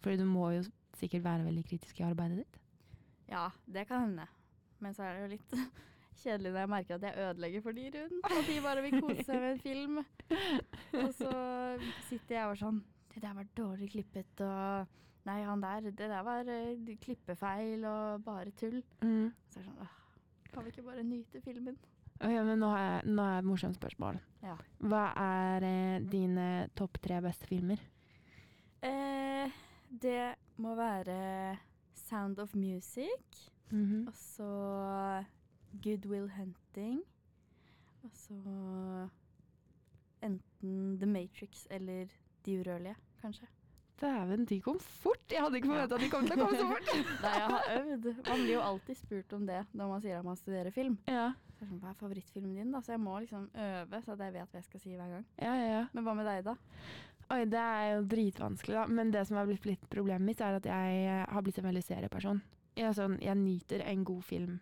Fordi 0.01 0.17
du 0.17 0.25
må 0.25 0.51
jo 0.55 0.65
sikkert 0.97 1.25
være 1.25 1.45
veldig 1.45 1.65
kritisk 1.67 2.01
i 2.01 2.07
arbeidet 2.07 2.45
ditt. 2.45 2.61
Ja, 3.29 3.49
det 3.67 3.87
kan 3.89 4.07
hende. 4.07 4.29
Men 4.79 4.95
så 4.95 5.03
er 5.03 5.17
det 5.17 5.23
jo 5.23 5.33
litt 5.35 5.57
kjedelig 6.23 6.53
når 6.53 6.61
jeg 6.61 6.73
merker 6.75 6.95
at 6.95 7.09
jeg 7.09 7.27
ødelegger 7.27 7.65
for 7.67 7.73
de 7.73 7.91
rundt. 7.97 8.31
Og 8.31 8.47
de 8.47 8.61
bare 8.63 8.85
vil 8.87 9.01
kose 9.01 9.27
seg 9.27 9.43
med 9.43 9.51
en 9.51 9.65
film. 9.67 9.99
Og 11.03 11.11
så 11.19 11.33
sitter 12.09 12.39
jeg 12.39 12.47
og 12.47 12.63
sånn 12.63 12.81
Det 13.13 13.23
der 13.25 13.35
var 13.35 13.53
dårlig 13.59 13.91
klippet, 13.93 14.41
og 14.47 14.97
Nei, 15.29 15.43
han 15.45 15.61
der, 15.61 15.91
det 15.91 16.07
der 16.09 16.23
var 16.25 16.49
eh, 16.49 16.97
klippefeil 17.03 17.83
og 17.85 18.23
bare 18.25 18.53
tull. 18.57 18.79
Mm. 19.03 19.35
Så 19.51 19.59
er 19.59 19.65
det 19.65 19.67
sånn 19.67 19.83
åh, 19.85 19.97
Kan 20.53 20.65
vi 20.65 20.73
ikke 20.73 20.83
bare 20.87 21.03
nyte 21.05 21.41
filmen? 21.45 21.77
Ok, 22.21 22.33
men 22.33 22.59
nå 22.59 22.69
har 22.73 22.81
jeg, 22.83 23.03
nå 23.15 23.23
har 23.23 23.33
jeg 23.37 23.45
et 23.45 23.49
morsomt 23.49 23.77
spørsmål. 23.79 24.19
Ja. 24.43 24.57
Hva 24.91 25.03
er 25.23 25.67
eh, 25.69 26.01
dine 26.11 26.47
topp 26.79 26.99
tre 27.05 27.21
beste 27.23 27.47
filmer? 27.47 27.83
Eh, 28.83 29.55
det 30.03 30.35
må 30.59 30.75
være 30.79 31.59
Sound 31.95 32.39
of 32.43 32.55
Music. 32.59 33.45
Mhm. 33.71 34.09
Og 34.09 34.15
så 34.17 35.25
Goodwill 35.83 36.31
Hunting. 36.31 37.03
Og 38.03 38.11
så 38.15 38.39
enten 40.23 40.99
The 40.99 41.07
Matrix 41.07 41.67
eller 41.71 42.07
De 42.47 42.61
urørlige, 42.61 42.95
kanskje. 43.21 43.47
Dæven, 43.99 44.45
de 44.47 44.61
kom 44.63 44.77
fort! 44.79 45.25
Jeg 45.33 45.43
hadde 45.43 45.59
ikke 45.59 45.71
forventa 45.73 45.97
at 45.99 46.03
de 46.05 46.09
kom 46.13 46.27
til 46.29 46.39
å 46.39 46.45
komme 46.47 46.59
så 46.61 46.67
fort. 46.71 46.91
Nei, 47.25 47.33
jeg 47.35 47.49
har 47.51 47.71
øvd. 47.81 48.05
Man 48.29 48.43
blir 48.45 48.53
jo 48.53 48.61
alltid 48.63 48.99
spurt 49.01 49.33
om 49.35 49.47
det 49.49 49.61
når 49.75 49.91
man 49.91 50.05
sier 50.05 50.21
at 50.21 50.27
man 50.29 50.39
studerer 50.39 50.75
film. 50.75 50.99
ja. 51.11 51.29
Så 51.59 51.65
er 51.65 51.71
sånn, 51.73 51.81
Hva 51.83 51.91
er 51.91 51.97
favorittfilmen 51.99 52.55
din? 52.55 52.69
da? 52.71 52.79
Så 52.87 52.93
jeg 52.95 53.01
må 53.03 53.17
liksom 53.19 53.49
øve, 53.59 53.99
så 54.05 54.13
at 54.15 54.21
jeg 54.23 54.35
vet 54.37 54.53
hva 54.53 54.61
jeg 54.61 54.67
skal 54.69 54.83
si 54.85 54.93
hver 54.95 55.09
gang. 55.17 55.25
ja, 55.43 55.55
ja, 55.59 55.65
ja. 55.73 55.81
Men 55.97 56.05
hva 56.07 56.15
med 56.15 56.29
deg, 56.31 56.45
da? 56.47 56.55
Oi, 57.35 57.41
det 57.51 57.59
er 57.65 57.89
jo 57.97 58.05
dritvanskelig, 58.13 58.77
da. 58.79 58.85
Men 59.01 59.11
det 59.11 59.25
som 59.27 59.41
har 59.41 59.49
blitt 59.51 59.67
litt 59.67 59.89
problemet 59.91 60.23
mitt, 60.31 60.41
er 60.41 60.61
at 60.61 60.69
jeg 60.71 61.01
eh, 61.03 61.25
har 61.29 61.43
blitt 61.45 61.59
en 61.59 61.67
veldig 61.67 61.83
serieperson. 61.83 62.39
Jeg, 62.79 62.95
sånn, 62.95 63.19
jeg 63.21 63.35
nyter 63.43 63.83
en 63.91 64.05
god 64.07 64.23
film 64.25 64.55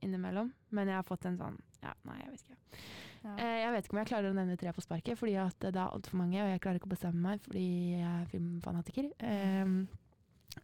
innimellom, 0.00 0.48
men 0.72 0.88
jeg 0.88 0.96
har 0.96 1.04
fått 1.06 1.28
en 1.28 1.36
sånn 1.40 1.60
Ja, 1.84 1.92
nei, 2.08 2.16
jeg 2.22 2.32
vet 2.32 2.46
ikke. 2.48 2.80
Ja. 3.24 3.34
Eh, 3.40 3.58
jeg 3.62 3.72
vet 3.72 3.86
ikke 3.86 3.96
om 3.96 4.00
jeg 4.02 4.10
klarer 4.10 4.30
å 4.30 4.36
nevne 4.36 4.56
tre 4.60 4.72
på 4.76 4.84
sparket, 4.84 5.16
fordi 5.18 5.36
at 5.40 5.56
det 5.64 5.80
er 5.80 5.86
altfor 5.88 6.18
mange, 6.20 6.42
og 6.42 6.50
jeg 6.52 6.60
klarer 6.60 6.80
ikke 6.80 6.90
å 6.90 6.94
bestemme 6.94 7.22
meg 7.24 7.40
fordi 7.44 7.66
jeg 7.94 8.08
er 8.10 8.26
filmfanatiker. 8.32 9.08
Ehm, 9.24 9.78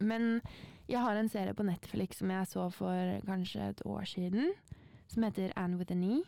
men 0.00 0.26
jeg 0.90 1.00
har 1.00 1.16
en 1.16 1.30
serie 1.32 1.56
på 1.56 1.64
Netflix 1.66 2.20
som 2.20 2.30
jeg 2.30 2.50
så 2.50 2.66
for 2.74 3.14
kanskje 3.26 3.70
et 3.72 3.80
år 3.88 4.04
siden, 4.10 4.52
som 5.10 5.24
heter 5.26 5.54
Anne 5.56 5.80
with 5.80 5.90
a 5.90 5.96
Knee. 5.96 6.20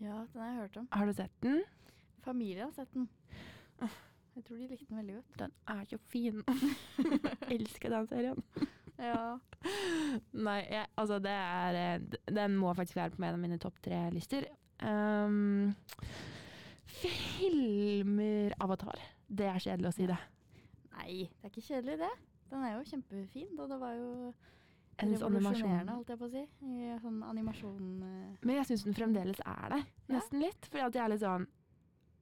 ja, 0.00 0.22
den 0.32 0.40
har 0.40 0.48
jeg 0.52 0.60
hørt 0.62 0.76
om. 0.80 0.88
Har 0.92 1.06
du 1.10 1.12
sett 1.12 1.34
den? 1.42 1.62
Familien 2.24 2.68
har 2.70 2.72
sett 2.76 2.94
den. 2.94 3.08
Jeg 4.36 4.44
tror 4.46 4.56
de 4.56 4.66
likte 4.70 4.86
den 4.88 5.00
veldig 5.00 5.14
godt. 5.18 5.38
Den 5.40 5.52
er 5.68 5.84
jo 5.90 5.98
fin. 6.08 6.42
Elsker 7.54 7.90
den 7.90 8.06
serien. 8.08 8.44
Ja. 9.00 9.38
Nei, 10.32 10.60
jeg, 10.70 10.86
altså 11.00 11.18
det 11.24 11.32
er 11.32 11.76
eh, 11.78 12.16
Den 12.28 12.56
må 12.60 12.72
faktisk 12.76 12.96
være 13.00 13.14
på 13.14 13.22
en 13.22 13.34
av 13.34 13.40
mine 13.40 13.58
topp 13.60 13.80
tre 13.82 13.98
lister. 14.14 14.46
Um, 14.82 15.74
filmer 17.00 18.54
Avatar. 18.60 18.98
Det 19.30 19.46
er 19.46 19.60
kjedelig 19.62 19.90
å 19.90 19.94
si 19.96 20.06
det. 20.10 20.18
Nei, 20.96 21.12
det 21.30 21.46
er 21.48 21.52
ikke 21.52 21.66
kjedelig, 21.68 21.98
det. 22.02 22.10
Den 22.50 22.64
er 22.66 22.74
jo 22.76 22.86
kjempefin. 22.90 23.52
Og 23.58 23.68
det 23.70 23.78
var 23.80 23.94
jo 23.94 24.10
Jeg 25.00 25.14
revolusjonerende, 25.14 25.94
holdt 25.96 26.10
jeg 26.12 26.20
på 26.20 26.26
å 26.26 26.32
si. 26.34 26.42
I 26.66 26.90
sånn 27.00 27.22
animasjon 27.24 27.86
eh, 28.04 28.34
Men 28.44 28.58
jeg 28.58 28.68
syns 28.68 28.84
den 28.88 28.96
fremdeles 28.98 29.40
er 29.46 29.72
det. 29.76 29.80
Ja. 29.86 30.18
Nesten 30.18 30.42
litt. 30.42 30.68
Fordi 30.68 30.84
at 30.88 30.98
jeg 30.98 31.04
er 31.06 31.12
litt 31.14 31.22
sånn 31.24 31.46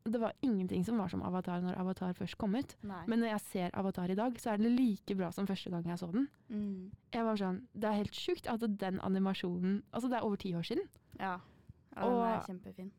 Det 0.09 0.21
var 0.23 0.37
ingenting 0.47 0.85
som 0.87 1.01
var 1.01 1.11
som 1.13 1.25
Avatar 1.27 1.61
når 1.65 1.81
Avatar 1.81 2.15
først 2.17 2.39
kom 2.41 2.55
ut. 2.57 2.77
Nei. 2.87 3.03
Men 3.11 3.21
når 3.25 3.33
jeg 3.33 3.43
ser 3.49 3.75
Avatar 3.77 4.13
i 4.13 4.17
dag, 4.17 4.39
så 4.41 4.53
er 4.55 4.61
den 4.63 4.77
like 4.79 5.17
bra 5.19 5.33
som 5.35 5.49
første 5.49 5.73
gang 5.75 5.85
jeg 5.91 5.99
så 6.01 6.09
den. 6.15 6.29
mm, 6.49 6.91
Jeg 7.17 7.25
var 7.27 7.37
sånn, 7.41 7.63
Det 7.75 7.89
er 7.91 7.99
helt 8.05 8.15
sjukt 8.17 8.47
at 8.49 8.63
den 8.79 9.01
animasjonen 9.05 9.83
Altså, 9.93 10.09
det 10.09 10.21
er 10.21 10.25
over 10.29 10.37
ti 10.37 10.55
år 10.55 10.65
siden. 10.69 10.87
ja. 11.21 11.39
Ja, 11.99 12.09
den 12.09 12.19
er 12.23 12.39
Og- 12.39 12.47
kjempefin. 12.47 12.91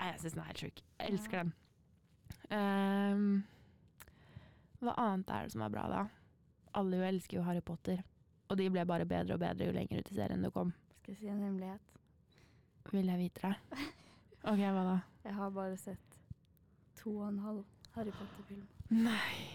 Jeg 0.00 0.20
syns 0.20 0.32
den 0.36 0.40
er 0.42 0.46
helt 0.52 0.58
sjuk. 0.62 0.82
Jeg 1.00 1.10
elsker 1.12 1.36
Ja. 1.36 1.42
den. 1.42 1.52
Um, 2.50 3.44
hva 4.82 4.94
annet 4.96 5.30
er 5.30 5.42
det 5.48 5.52
som 5.52 5.62
er 5.62 5.68
bra, 5.74 5.88
da? 5.90 6.04
Alle 6.78 6.96
jo 7.00 7.02
elsker 7.08 7.36
jo 7.38 7.42
Harry 7.42 7.60
Potter. 7.60 8.02
Og 8.48 8.56
de 8.56 8.68
ble 8.70 8.84
bare 8.86 9.04
bedre 9.04 9.34
og 9.34 9.40
bedre 9.40 9.66
jo 9.66 9.72
lenger 9.72 9.98
ut 10.00 10.10
i 10.12 10.14
serien 10.14 10.42
du 10.42 10.50
kom. 10.50 10.72
Skal 11.02 11.14
jeg 11.14 11.18
si 11.18 11.28
en 11.28 11.42
hemmelighet? 11.42 11.80
Vil 12.92 13.06
jeg 13.10 13.18
vite 13.18 13.40
det? 13.42 13.56
OK, 14.48 14.58
hva 14.62 14.84
da? 14.86 15.00
Jeg 15.24 15.34
har 15.34 15.50
bare 15.50 15.76
sett 15.76 16.18
to 16.96 17.10
og 17.18 17.28
en 17.28 17.38
halv 17.38 17.64
Harry 17.94 18.10
Potter-film. 18.12 18.66
Nei 18.90 19.54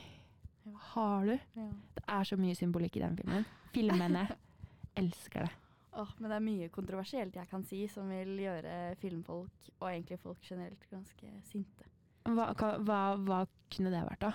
Har 0.93 1.25
du? 1.25 1.31
Ja. 1.55 1.69
Det 1.95 2.03
er 2.07 2.23
så 2.23 2.37
mye 2.39 2.55
symbolikk 2.55 2.95
i 2.97 2.99
den 3.03 3.17
filmen. 3.17 3.45
Filmene. 3.73 4.27
elsker 5.01 5.47
det. 5.47 5.51
Åh, 5.95 6.09
men 6.19 6.29
det 6.31 6.35
er 6.39 6.45
mye 6.47 6.69
kontroversielt 6.73 7.35
jeg 7.37 7.49
kan 7.51 7.63
si 7.63 7.83
som 7.87 8.07
vil 8.09 8.31
gjøre 8.41 8.95
filmfolk, 8.97 9.69
og 9.79 9.87
egentlig 9.91 10.17
folk 10.19 10.39
generelt, 10.41 10.87
ganske 10.89 11.29
sinte. 11.45 11.85
Hva, 12.25 12.47
hva, 12.81 12.99
hva, 13.19 13.41
kunne 13.69 13.91
det 13.93 14.01
vært, 14.07 14.19
da? 14.23 14.31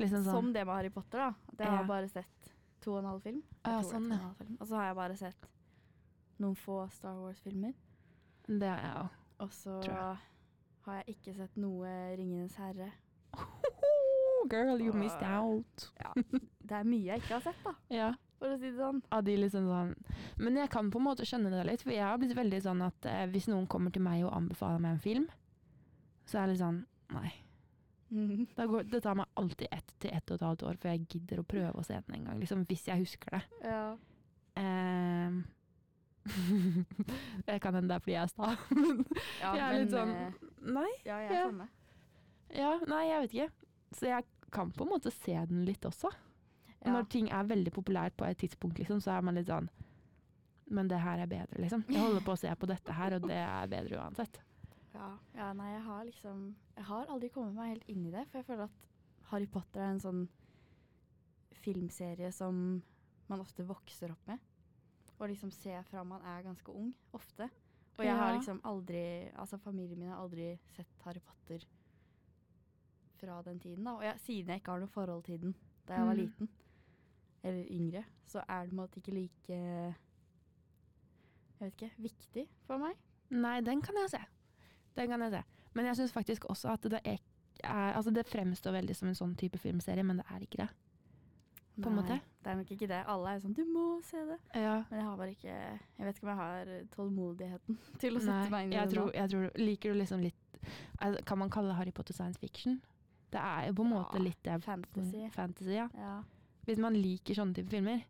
Liksom 0.00 0.24
sånn 0.24 0.32
Som 0.34 0.52
det 0.52 0.64
med 0.66 0.74
Harry 0.74 0.90
Potter, 0.90 1.18
da. 1.18 1.28
At 1.52 1.58
jeg 1.60 1.68
Ja. 1.68 1.76
har 1.76 1.84
bare 1.86 2.08
sett 2.08 2.50
to 2.80 2.92
og 2.94 2.98
en 3.04 3.10
halv 3.12 3.22
film. 3.22 3.42
Ja, 3.64 3.80
tror 3.80 3.82
det 3.82 3.86
er 3.86 3.90
sånn, 3.92 4.08
ja. 4.10 4.32
film. 4.38 4.56
Og 4.60 4.66
så 4.66 4.74
har 4.80 4.86
jeg 4.86 4.96
bare 4.96 5.16
sett 5.16 5.46
noen 6.40 6.56
få 6.56 6.78
Star 6.90 7.14
Wars-filmer. 7.20 7.74
Det 8.48 8.68
har 8.68 8.80
jeg 8.82 8.96
òg. 9.04 9.10
Og 9.44 9.50
så 9.52 9.80
har 10.86 11.02
jeg 11.04 11.14
ikke 11.16 11.36
sett 11.36 11.56
noe 11.56 11.92
Ringenes 12.18 12.56
herre. 12.56 12.90
Girl, 14.50 14.80
you 14.80 14.92
missed 14.92 15.22
out. 15.22 15.90
Det 16.64 16.72
er 16.76 16.84
mye 16.84 17.06
jeg 17.14 17.22
ikke 17.22 17.38
har 17.38 17.40
sett, 17.46 17.62
da, 17.64 17.72
Ja. 18.00 18.10
For 18.40 18.54
å 18.54 18.58
si 18.58 18.68
det 18.70 18.78
sånn. 18.78 19.00
Av 19.14 19.22
de 19.26 19.36
liksom 19.38 19.68
sånn 19.70 19.94
Men 20.42 20.58
jeg 20.60 20.70
kan 20.72 20.90
på 20.92 21.00
en 21.00 21.06
måte 21.06 21.26
skjønne 21.28 21.52
det 21.52 21.64
litt, 21.68 21.84
for 21.84 21.94
jeg 21.94 22.04
har 22.04 22.20
blitt 22.20 22.36
veldig 22.36 22.60
sånn 22.64 22.82
at 22.86 23.08
eh, 23.10 23.24
hvis 23.32 23.48
noen 23.50 23.68
kommer 23.70 23.94
til 23.94 24.04
meg 24.04 24.24
og 24.26 24.34
anbefaler 24.36 24.82
meg 24.82 24.96
en 24.96 25.04
film, 25.04 25.26
så 26.28 26.40
er 26.40 26.46
det 26.46 26.54
litt 26.54 26.64
sånn 26.64 26.84
Nei. 27.14 27.32
Da 28.58 28.66
går, 28.70 28.86
det 28.90 29.02
tar 29.04 29.18
meg 29.18 29.40
alltid 29.40 29.68
ett 29.74 29.94
til 30.02 30.14
ett 30.14 30.30
og 30.30 30.38
et 30.38 30.46
halvt 30.48 30.66
år 30.68 30.80
før 30.82 30.94
jeg 30.94 31.06
gidder 31.14 31.42
å 31.42 31.46
prøve 31.48 31.80
å 31.80 31.86
se 31.86 31.98
den 31.98 32.18
en 32.18 32.28
gang, 32.30 32.40
liksom, 32.42 32.64
hvis 32.70 32.88
jeg 32.90 33.04
husker 33.04 33.38
det. 33.38 33.42
Ja. 33.64 33.84
Ehm. 34.60 35.40
det 37.46 37.58
kan 37.60 37.74
hende 37.76 37.90
det 37.90 37.96
er 37.98 38.04
fordi 38.04 38.14
jeg 38.14 38.22
er 38.22 38.30
sta, 38.32 38.52
men 38.78 39.02
ja, 39.42 39.50
jeg 39.50 39.64
er 39.64 39.72
men, 39.74 39.82
litt 39.82 39.92
sånn 39.92 40.12
eh, 40.16 40.38
Nei. 40.64 40.90
Ja, 41.04 41.18
jeg 41.20 41.28
er 41.28 41.36
ja. 41.36 41.48
samme. 41.50 41.66
Ja, 42.54 42.70
nei, 42.88 43.02
jeg 43.10 43.24
vet 43.24 43.34
ikke. 43.34 43.74
Så 43.98 44.08
jeg 44.08 44.28
kan 44.54 44.70
på 44.72 44.86
en 44.86 44.92
måte 44.94 45.12
se 45.12 45.34
den 45.50 45.64
litt 45.66 45.84
også. 45.84 46.12
Ja. 46.84 46.92
Når 46.92 47.08
ting 47.08 47.28
er 47.32 47.42
veldig 47.48 47.72
populært 47.72 48.16
på 48.16 48.24
et 48.28 48.36
tidspunkt, 48.38 48.78
liksom, 48.78 49.00
så 49.00 49.10
er 49.16 49.22
man 49.22 49.34
litt 49.34 49.46
sånn 49.48 49.68
Men 50.70 50.88
det 50.88 50.98
her 51.00 51.18
er 51.18 51.26
bedre, 51.26 51.60
liksom. 51.60 51.84
Jeg 51.88 52.00
holder 52.00 52.20
på 52.24 52.32
å 52.32 52.38
se 52.40 52.54
på 52.56 52.66
dette 52.66 52.92
her, 52.92 53.14
og 53.14 53.22
det 53.28 53.36
er 53.36 53.66
bedre 53.68 53.98
uansett. 54.00 54.38
Ja. 54.94 55.18
ja, 55.34 55.52
nei, 55.52 55.72
jeg 55.74 55.82
har 55.82 56.04
liksom 56.04 56.54
Jeg 56.76 56.84
har 56.84 57.06
aldri 57.06 57.28
kommet 57.28 57.54
meg 57.54 57.68
helt 57.74 57.88
inn 57.88 58.06
i 58.06 58.10
det, 58.10 58.26
for 58.30 58.38
jeg 58.38 58.46
føler 58.46 58.64
at 58.64 59.28
Harry 59.30 59.46
Potter 59.46 59.80
er 59.80 59.90
en 59.94 60.00
sånn 60.00 60.28
filmserie 61.64 62.32
som 62.32 62.82
man 63.28 63.40
ofte 63.40 63.64
vokser 63.66 64.12
opp 64.12 64.26
med. 64.28 64.38
Og 65.18 65.28
liksom 65.30 65.50
ser 65.54 65.82
fra 65.88 66.02
man 66.04 66.22
er 66.26 66.42
ganske 66.44 66.72
ung, 66.72 66.92
ofte. 67.16 67.48
Og 67.98 68.04
jeg 68.04 68.16
har 68.18 68.32
liksom 68.34 68.60
aldri 68.66 69.30
Altså 69.38 69.56
familien 69.62 69.98
min 70.00 70.08
har 70.10 70.18
aldri 70.18 70.58
sett 70.74 70.88
Harry 71.04 71.20
Potter 71.22 71.62
fra 73.20 73.36
den 73.46 73.60
tiden, 73.60 73.84
da. 73.86 73.92
Og 73.94 74.02
jeg, 74.04 74.18
siden 74.26 74.48
jeg 74.50 74.60
ikke 74.60 74.72
har 74.74 74.80
noe 74.82 74.90
forhold 74.90 75.22
til 75.24 75.40
den 75.40 75.54
da 75.86 75.94
jeg 76.00 76.06
var 76.06 76.14
Mm. 76.14 76.20
liten, 76.24 76.48
eller 77.44 77.66
yngre, 77.70 78.04
så 78.26 78.40
er 78.48 78.62
det 78.64 78.70
på 78.70 78.74
en 78.74 78.80
måte 78.80 79.00
ikke 79.00 79.12
like 79.14 79.58
Jeg 81.60 81.70
vet 81.70 81.72
ikke 81.76 81.90
viktig 82.02 82.46
for 82.66 82.78
meg. 82.82 82.96
Nei, 83.34 83.58
den 83.64 83.80
kan 83.84 83.94
jeg 84.02 84.10
se. 84.16 84.20
Den 84.96 85.08
kan 85.10 85.22
jeg 85.24 85.30
se. 85.36 85.42
Men 85.74 85.86
jeg 85.88 85.96
syns 85.98 86.12
faktisk 86.14 86.44
også 86.50 86.72
at 86.74 86.82
det 86.90 87.00
er, 87.04 87.18
er 87.64 87.92
Altså, 87.96 88.10
det 88.14 88.26
fremstår 88.26 88.72
veldig 88.76 88.96
som 88.96 89.08
en 89.08 89.14
sånn 89.18 89.36
type 89.38 89.58
filmserie, 89.58 90.02
men 90.06 90.20
det 90.20 90.26
er 90.30 90.42
ikke 90.44 90.60
det. 90.64 90.68
På 91.82 91.88
en 91.90 91.96
Nei, 91.96 92.02
måte. 92.02 92.18
Det 92.44 92.50
er 92.52 92.58
nok 92.60 92.70
ikke 92.70 92.86
det. 92.90 93.00
Alle 93.10 93.28
er 93.30 93.34
jo 93.38 93.40
sånn 93.46 93.54
'du 93.56 93.64
må 93.66 94.00
se 94.02 94.16
det'. 94.16 94.38
Ja. 94.54 94.84
Men 94.90 94.98
jeg 95.00 95.06
har 95.08 95.16
bare 95.16 95.30
ikke 95.30 95.54
Jeg 95.98 96.06
vet 96.06 96.16
ikke 96.16 96.22
om 96.22 96.28
jeg 96.28 96.36
har 96.36 96.84
tålmodigheten 96.96 97.78
til 97.98 98.16
å 98.16 98.20
sette 98.20 98.40
Nei, 98.40 98.50
meg 98.50 98.64
inn 98.64 98.72
i 98.72 98.76
jeg 98.76 98.88
det 98.88 98.94
tror, 98.98 99.10
jeg 99.14 99.30
tror 99.30 99.50
Liker 99.58 99.92
du 99.92 99.98
liksom 99.98 100.20
litt 100.20 100.34
er- 101.00 101.22
Kan 101.26 101.38
man 101.38 101.50
kalle 101.50 101.74
Harry 101.74 101.90
Potter 101.90 102.14
science 102.14 102.38
fiction? 102.38 102.80
Det 103.32 103.40
er 103.40 103.66
jo 103.66 103.72
på 103.74 103.82
en 103.82 103.90
Ja, 103.90 103.98
måte 104.02 104.22
litt 104.22 104.42
det. 104.44 104.62
fantasy. 104.62 105.28
fantasy 105.30 105.70
ja. 105.74 105.88
Ja. 105.94 106.22
Hvis 106.64 106.80
man 106.82 106.96
liker 106.96 107.36
sånne 107.38 107.56
type 107.56 107.72
filmer, 107.72 108.04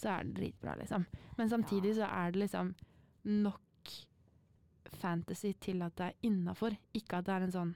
så 0.00 0.14
er 0.14 0.24
det 0.28 0.36
dritbra, 0.38 0.76
liksom. 0.80 1.04
Men 1.36 1.50
samtidig 1.50 1.94
så 1.98 2.08
er 2.08 2.32
det 2.32 2.44
liksom 2.44 2.74
nok 3.28 3.94
fantasy 5.00 5.52
til 5.60 5.82
at 5.84 5.96
det 5.98 6.08
er 6.10 6.28
innafor. 6.28 6.76
Ikke 6.96 7.20
at 7.20 7.28
det 7.28 7.36
er 7.36 7.46
en 7.46 7.54
sånn 7.54 7.74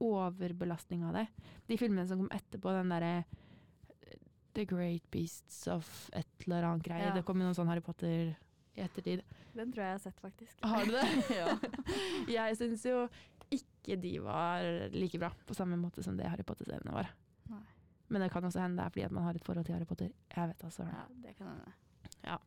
overbelastning 0.00 1.04
av 1.04 1.18
det. 1.18 1.26
De 1.68 1.78
filmene 1.80 2.06
som 2.08 2.22
kom 2.22 2.30
etterpå, 2.32 2.72
den 2.72 2.92
derre 2.92 3.16
eh, 3.20 4.20
The 4.56 4.64
Great 4.68 5.04
Beasts 5.12 5.66
of 5.68 6.08
et 6.16 6.46
eller 6.46 6.70
annet 6.70 6.86
greie. 6.86 7.10
Ja. 7.10 7.16
Det 7.16 7.24
kom 7.28 7.40
jo 7.40 7.48
noen 7.48 7.58
sånn 7.58 7.68
Harry 7.70 7.84
Potter 7.84 8.32
i 8.76 8.84
ettertid. 8.84 9.24
Den 9.52 9.72
tror 9.74 9.84
jeg 9.84 9.90
jeg 9.90 9.98
har 9.98 10.04
sett, 10.06 10.22
faktisk. 10.24 10.56
Har 10.64 10.88
du 10.88 10.94
det? 10.96 11.06
ja. 11.40 11.52
Jeg 12.30 12.60
syns 12.60 12.86
jo 12.88 13.04
ikke 13.50 13.96
de 14.00 14.14
var 14.22 14.64
like 14.94 15.18
bra, 15.20 15.32
på 15.46 15.56
samme 15.58 15.76
måte 15.80 16.04
som 16.06 16.16
det 16.16 16.28
Harry 16.30 16.46
Potter-seriene 16.46 16.94
var. 16.94 17.10
Men 18.10 18.24
det 18.24 18.30
kan 18.34 18.44
også 18.44 18.60
hende 18.60 18.76
det 18.80 18.86
er 18.88 18.90
fordi 18.94 19.04
at 19.06 19.12
man 19.14 19.24
har 19.28 19.36
et 19.38 19.44
forhold 19.46 19.64
til 19.68 19.74
Harry 19.76 19.86
Potter. 19.86 20.10
Jeg 20.36 20.48
vet 20.50 20.64
altså. 20.66 20.82
ja, 20.90 21.04
det 21.22 21.36
kan 21.38 21.46
hende. 21.52 22.38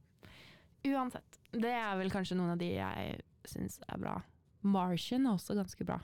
Uansett. 0.84 1.38
Det 1.54 1.72
er 1.72 1.94
vel 1.96 2.12
kanskje 2.12 2.36
noen 2.36 2.52
av 2.56 2.60
de 2.60 2.68
jeg 2.76 3.22
syns 3.48 3.78
er 3.88 4.02
bra. 4.02 4.18
Martian 4.68 5.28
er 5.30 5.38
også 5.38 5.56
ganske 5.56 5.86
bra. 5.88 6.00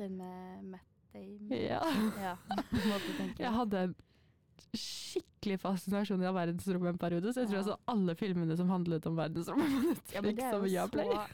Den 0.00 0.16
med 0.16 0.62
Matt 0.72 0.88
Damon. 1.12 1.52
Ja. 1.52 1.82
Ja. 2.16 2.36
Jeg 3.42 3.52
hadde 3.52 3.82
en 3.90 3.94
skikkelig 4.72 5.58
fascinasjon 5.60 6.22
av 6.24 6.36
verdensrommet 6.38 6.94
en 6.94 6.98
periode, 7.02 7.32
så 7.34 7.42
jeg 7.42 7.48
tror 7.50 7.58
Ja. 7.58 7.60
jeg 7.60 7.68
så 7.68 7.76
alle 7.92 8.14
filmene 8.16 8.56
som 8.56 8.70
handlet 8.72 9.04
om 9.10 9.16
verdensrommet 9.18 9.68
på 9.74 9.80
Netflix 9.90 10.14
Ja, 10.14 10.22
men 10.22 10.36
det 10.38 10.44
er 10.46 10.52
jo 10.54 10.60
så 10.62 11.24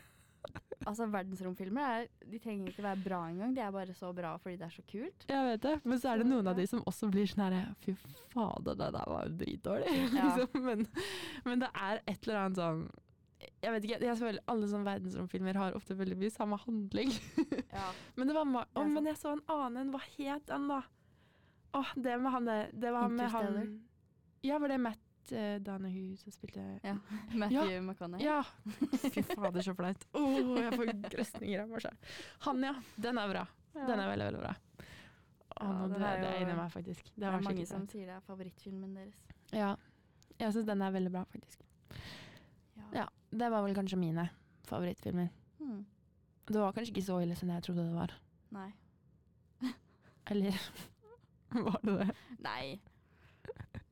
Altså, 0.89 1.07
verdensromfilmer 1.13 1.85
er, 1.85 2.07
de 2.33 2.39
trenger 2.41 2.71
ikke 2.71 2.85
være 2.87 3.03
bra 3.05 3.19
engang. 3.29 3.55
De 3.57 3.61
er 3.65 3.73
bare 3.75 3.95
så 3.97 4.13
bra 4.17 4.31
fordi 4.41 4.57
det 4.61 4.67
er 4.69 4.73
så 4.75 4.85
kult. 4.89 5.27
Jeg 5.29 5.49
vet 5.51 5.65
det, 5.67 5.75
men 5.85 6.01
så 6.01 6.13
er 6.13 6.23
det 6.23 6.29
noen 6.31 6.49
av 6.49 6.57
de 6.57 6.65
som 6.71 6.81
også 6.89 7.11
blir 7.13 7.29
sånn 7.29 7.45
herre 7.45 7.65
Fy 7.85 7.95
fader, 8.33 8.79
det 8.79 8.89
der 8.97 9.11
var 9.13 9.27
jo 9.29 9.37
dritdårlig. 9.43 9.93
Ja. 10.19 10.31
liksom. 10.31 10.65
men, 10.65 10.87
men 11.45 11.65
det 11.65 11.69
er 11.75 12.01
et 12.09 12.25
eller 12.27 12.41
annet 12.45 12.61
sånn 12.63 12.85
Jeg 13.63 13.73
vet 13.75 13.85
ikke, 13.87 13.99
jeg 14.07 14.19
føler 14.19 14.47
alle 14.51 14.69
sånne 14.71 14.89
verdensromfilmer 14.89 15.59
har 15.61 15.77
ofte 15.79 15.97
veldig 15.99 16.17
mye 16.23 16.35
samme 16.35 16.61
handling. 16.65 17.13
Ja. 17.79 17.91
men 18.17 18.31
det 18.31 18.35
var 18.35 18.49
er 18.65 18.89
men 18.95 19.07
jeg 19.11 19.21
så 19.21 19.35
en 19.37 19.45
annen 19.53 19.83
en. 19.83 19.91
Hva 19.93 20.01
het 20.17 20.47
den, 20.49 20.71
da? 20.71 20.81
Åh, 21.77 21.91
det 22.01 22.17
med 22.23 22.33
han 22.33 22.49
der 22.49 22.73
Det 22.73 22.93
var 22.95 23.13
med 23.13 23.31
han. 23.35 23.61
Ja, 24.47 24.57
var 24.63 24.73
det 24.73 24.79
Matt 24.81 25.05
uh, 25.33 25.59
Danahue 25.65 26.17
som 26.21 26.33
spilte 26.33 26.63
ja. 26.85 26.95
Matthew 27.41 27.81
McConaughey. 27.83 28.25
Ja. 28.27 28.43
Fy 29.15 29.23
fader, 29.23 29.61
så 29.63 29.75
flaut. 29.79 30.07
Oh, 30.19 30.57
jeg 30.59 30.73
får 30.77 30.93
grøsninger 31.11 31.63
av 31.65 31.69
meg 31.73 31.85
sjøl. 31.85 31.99
Han, 32.47 32.63
ja. 32.69 32.75
Den 32.97 33.19
er 33.23 33.33
bra. 33.33 33.45
Den 33.79 33.95
er 34.03 34.09
veldig, 34.13 34.31
veldig 34.31 34.43
bra. 34.47 34.55
Å, 35.59 35.67
Ja, 35.67 35.69
nå 35.75 35.87
den 35.91 35.95
døde 35.99 36.09
er 36.09 36.19
jo- 36.23 36.33
jeg 36.33 36.43
inni 36.47 36.57
meg, 36.59 36.73
faktisk. 36.73 37.05
Det 37.13 37.19
Det 37.19 37.29
er 37.29 37.41
mange 37.49 37.67
som 37.67 37.87
sier 37.91 38.07
det 38.07 38.17
er 38.17 38.25
favorittfilmen 38.27 38.95
deres. 38.95 39.17
Ja. 39.53 39.71
Jeg 40.39 40.53
syns 40.55 40.67
den 40.69 40.83
er 40.87 40.93
veldig 40.95 41.13
bra, 41.15 41.25
faktisk. 41.33 41.65
Ja. 42.95 43.09
Det 43.31 43.49
var 43.51 43.65
vel 43.67 43.75
kanskje 43.75 43.99
mine 43.99 44.29
favorittfilmer. 44.69 45.29
Hmm. 45.59 45.81
Det 46.47 46.57
var 46.63 46.73
kanskje 46.73 46.95
ikke 46.95 47.07
så 47.09 47.19
ille 47.23 47.37
som 47.37 47.51
jeg 47.51 47.63
trodde 47.67 47.85
det 47.89 47.95
var. 47.97 48.15
Nei. 48.55 48.69
Eller 50.31 50.55
var 51.67 51.81
det 51.83 51.99
det? 51.99 52.15
Nei. 52.45 52.79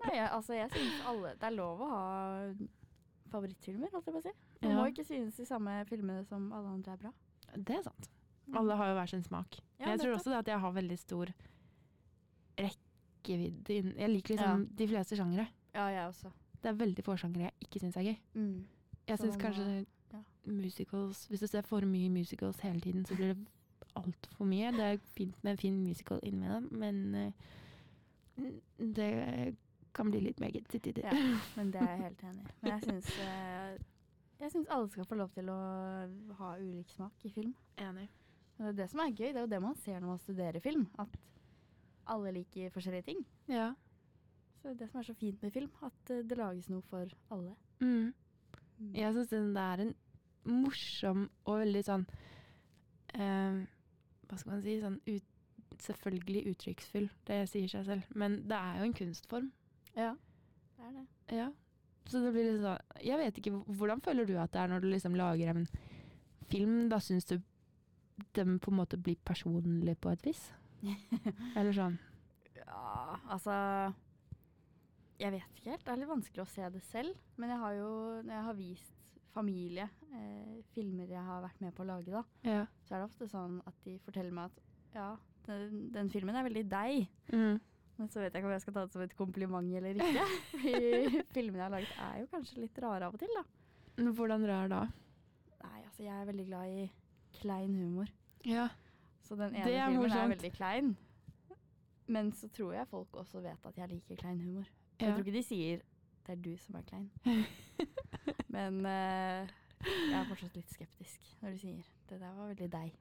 Nei, 0.04 0.14
jeg, 0.16 0.28
altså 0.30 0.52
jeg 0.54 0.70
synes 0.70 1.06
alle 1.08 1.30
Det 1.40 1.46
er 1.48 1.54
lov 1.56 1.80
å 1.80 1.88
ha 1.90 2.02
favorittfilmer, 3.32 3.90
holdt 3.92 4.06
jeg 4.06 4.14
på 4.14 4.20
å 4.20 4.22
si. 4.26 4.32
Man 4.62 4.70
Ja. 4.70 4.76
må 4.76 4.84
ikke 4.92 5.04
synes 5.08 5.36
de 5.36 5.46
samme 5.48 5.72
filmene 5.88 6.24
som 6.28 6.52
alle 6.52 6.68
andre 6.68 6.92
er 6.92 6.96
bra. 6.96 7.12
Det 7.56 7.76
er 7.78 7.82
sant. 7.82 8.08
Alle 8.54 8.76
har 8.76 8.88
jo 8.92 8.94
hver 8.94 9.08
sin 9.10 9.22
smak. 9.22 9.56
Ja, 9.80 9.86
Men 9.86 9.88
jeg 9.88 10.00
tror 10.00 10.12
nettopp. 10.12 10.20
også 10.20 10.30
det 10.30 10.38
at 10.38 10.46
jeg 10.52 10.60
har 10.60 10.72
veldig 10.72 10.98
stor 10.98 11.32
rekkevidde 12.58 13.74
inn 13.80 13.90
Jeg 13.98 14.10
liker 14.12 14.34
liksom 14.36 14.66
de 14.78 14.86
fleste 14.90 15.16
sjangere. 15.18 15.48
Ja, 15.74 15.88
jeg 15.92 16.06
også. 16.08 16.30
Det 16.62 16.70
er 16.70 16.78
veldig 16.80 17.04
få 17.04 17.16
sjangere 17.20 17.50
jeg 17.50 17.66
ikke 17.66 17.82
syns 17.82 17.96
er 18.00 18.06
gøy. 18.10 18.16
Mm. 18.34 18.64
Jeg 19.08 19.18
Så 19.18 19.24
syns 19.26 19.36
man 19.36 19.44
kanskje 19.44 19.86
ja. 20.12 20.22
musicals 20.46 21.26
Hvis 21.30 21.40
du 21.40 21.46
ser 21.50 21.62
for 21.66 21.80
mye 21.86 22.08
musicals 22.10 22.60
hele 22.64 22.80
tiden, 22.80 23.04
så 23.06 23.16
blir 23.18 23.34
det 23.34 23.46
altfor 23.96 24.44
mye. 24.48 24.72
Det 24.72 24.80
er 24.86 24.98
fint 25.16 25.36
med 25.44 25.52
en 25.52 25.60
fin 25.60 25.76
musical 25.82 26.20
innimellom, 26.22 26.68
men 26.70 27.14
eh, 27.14 27.32
det 28.78 29.56
kan 29.96 30.10
bli 30.12 30.20
litt 30.26 30.40
meget 30.42 30.68
til 30.70 30.82
tider. 30.84 31.06
Ja, 31.08 31.38
men 31.56 31.72
det 31.72 31.80
er 31.82 31.92
jeg 31.94 32.02
helt 32.04 32.24
enig 32.28 32.44
i. 32.44 32.54
Men 32.60 32.72
jeg 32.72 32.82
syns 32.84 33.10
eh, 33.24 33.76
Jeg 34.40 34.52
syns 34.52 34.70
alle 34.76 34.92
skal 34.92 35.08
få 35.08 35.16
lov 35.16 35.30
til 35.32 35.48
å 35.48 35.58
ha 36.40 36.52
ulik 36.60 36.92
smak 36.92 37.24
i 37.24 37.32
film. 37.32 37.54
Enig. 37.80 38.10
Det 38.58 38.68
er 38.68 38.76
det 38.76 38.90
som 38.92 39.00
er 39.00 39.12
gøy. 39.12 39.30
Det 39.30 39.40
er 39.40 39.46
jo 39.46 39.52
det 39.54 39.62
man 39.64 39.76
ser 39.80 40.00
når 40.00 40.12
man 40.12 40.20
studerer 40.20 40.60
film. 40.64 40.86
At 41.00 41.16
alle 42.12 42.32
liker 42.36 42.72
forskjellige 42.74 43.08
ting. 43.08 43.24
Ja. 43.48 43.70
Så 44.60 44.68
det 44.68 44.74
er 44.74 44.78
det 44.82 44.90
som 44.90 45.00
er 45.00 45.08
så 45.08 45.14
fint 45.14 45.42
med 45.42 45.52
film. 45.52 45.70
At 45.82 46.12
eh, 46.12 46.24
det 46.24 46.38
lages 46.38 46.68
noe 46.72 46.84
for 46.90 47.08
alle. 47.32 47.54
Mm. 47.80 48.12
Jeg 48.96 49.14
syns 49.16 49.32
det 49.32 49.62
er 49.62 49.86
en 49.86 49.94
morsom 50.46 51.24
og 51.48 51.62
veldig 51.62 51.80
sånn 51.82 52.04
eh, 53.16 53.64
Hva 54.28 54.36
skal 54.38 54.52
man 54.52 54.60
si 54.62 54.76
Sånn 54.82 54.98
ut, 55.08 55.32
selvfølgelig 55.82 56.42
uttrykksfull. 56.52 57.08
Det 57.28 57.42
sier 57.50 57.72
seg 57.72 57.88
selv. 57.88 58.12
Men 58.14 58.42
det 58.48 58.58
er 58.60 58.80
jo 58.80 58.90
en 58.90 58.98
kunstform. 59.00 59.48
Ja, 59.96 60.12
det 60.76 60.84
er 60.86 60.92
det. 60.98 61.06
Ja. 61.36 61.48
Så 62.06 62.20
det 62.22 62.30
blir 62.36 62.44
litt 62.46 62.60
sånn 62.62 63.02
Jeg 63.02 63.18
vet 63.18 63.38
ikke, 63.40 63.50
hvordan 63.66 64.00
føler 64.04 64.26
du 64.28 64.36
at 64.38 64.52
det 64.54 64.60
er 64.62 64.68
når 64.70 64.84
du 64.84 64.88
liksom 64.92 65.16
lager 65.18 65.48
en 65.50 65.64
film? 66.50 66.88
Da 66.92 67.00
syns 67.02 67.24
du 67.26 67.38
den 68.36 68.58
på 68.62 68.70
en 68.70 68.78
måte 68.78 68.96
blir 69.00 69.16
personlig 69.26 69.96
på 70.00 70.12
et 70.12 70.22
vis? 70.24 70.44
Eller 71.58 71.72
sånn? 71.74 71.96
Ja, 72.60 73.16
altså 73.32 73.56
Jeg 75.18 75.32
vet 75.32 75.56
ikke 75.58 75.72
helt. 75.72 75.84
Det 75.86 75.92
er 75.94 76.00
litt 76.02 76.12
vanskelig 76.12 76.44
å 76.44 76.50
se 76.52 76.68
det 76.76 76.82
selv. 76.90 77.16
Men 77.40 77.50
jeg 77.54 77.58
har 77.62 77.74
jo, 77.78 77.90
når 78.22 78.34
jeg 78.36 78.46
har 78.50 78.56
vist 78.60 78.92
familie, 79.36 79.88
eh, 80.12 80.58
filmer 80.72 81.08
jeg 81.12 81.20
har 81.24 81.42
vært 81.44 81.60
med 81.64 81.74
på 81.76 81.82
å 81.84 81.88
lage, 81.90 82.12
da, 82.12 82.22
Ja. 82.44 82.62
så 82.86 82.94
er 82.94 83.02
det 83.02 83.08
ofte 83.10 83.28
sånn 83.28 83.58
at 83.68 83.74
de 83.84 83.98
forteller 84.04 84.32
meg 84.32 84.50
at 84.52 84.62
ja, 84.96 85.08
den, 85.48 85.90
den 85.92 86.08
filmen 86.12 86.36
er 86.36 86.44
veldig 86.46 86.62
deg. 86.72 87.08
Mm. 87.32 87.58
Men 87.96 88.10
så 88.12 88.20
vet 88.20 88.34
jeg 88.34 88.42
ikke 88.42 88.48
om 88.50 88.52
jeg 88.52 88.64
skal 88.64 88.74
ta 88.76 88.84
det 88.84 88.92
som 88.92 89.02
et 89.06 89.16
kompliment 89.16 89.76
eller 89.78 89.96
ikke. 89.96 90.24
Filmene 91.36 91.62
jeg 91.62 91.64
har 91.64 91.72
laget 91.72 92.00
er 92.06 92.18
jo 92.20 92.26
kanskje 92.32 92.60
litt 92.60 92.78
rare 92.84 93.08
av 93.08 93.16
og 93.16 93.22
til, 93.22 93.32
da. 93.38 93.44
Men 93.96 94.12
Hvordan 94.18 94.44
rar 94.50 94.68
da? 94.68 94.82
Nei, 95.64 95.78
altså 95.80 96.02
jeg 96.04 96.12
er 96.12 96.28
veldig 96.28 96.46
glad 96.50 96.74
i 96.76 96.86
klein 97.40 97.74
humor. 97.74 98.12
Ja. 98.44 98.68
Så 99.24 99.34
den 99.34 99.54
ene 99.54 99.64
Det 99.64 99.74
er 99.74 99.88
filmen 99.88 100.02
morsomt. 100.02 100.22
er 100.22 100.28
veldig 100.34 100.52
klein. 100.52 100.96
Men 102.06 102.32
så 102.32 102.48
tror 102.48 102.72
jeg 102.76 102.88
folk 102.88 103.16
også 103.16 103.40
vet 103.40 103.66
at 103.66 103.78
jeg 103.80 103.88
liker 103.88 104.16
klein 104.20 104.40
humor. 104.40 104.68
Jeg 105.00 105.12
tror 105.12 105.24
ikke 105.24 105.38
de 105.38 105.42
sier 105.42 105.80
'det 106.26 106.32
er 106.32 106.42
du 106.42 106.56
som 106.56 106.74
er 106.74 106.82
klein'. 106.82 107.10
Men 108.54 108.86
uh, 108.86 109.48
jeg 109.86 110.20
er 110.20 110.28
fortsatt 110.28 110.56
litt 110.56 110.70
skeptisk 110.70 111.20
når 111.40 111.50
de 111.50 111.58
sier 111.58 111.82
'det 112.08 112.20
der 112.20 112.32
var 112.34 112.46
veldig 112.46 112.72
deg'. 112.72 112.92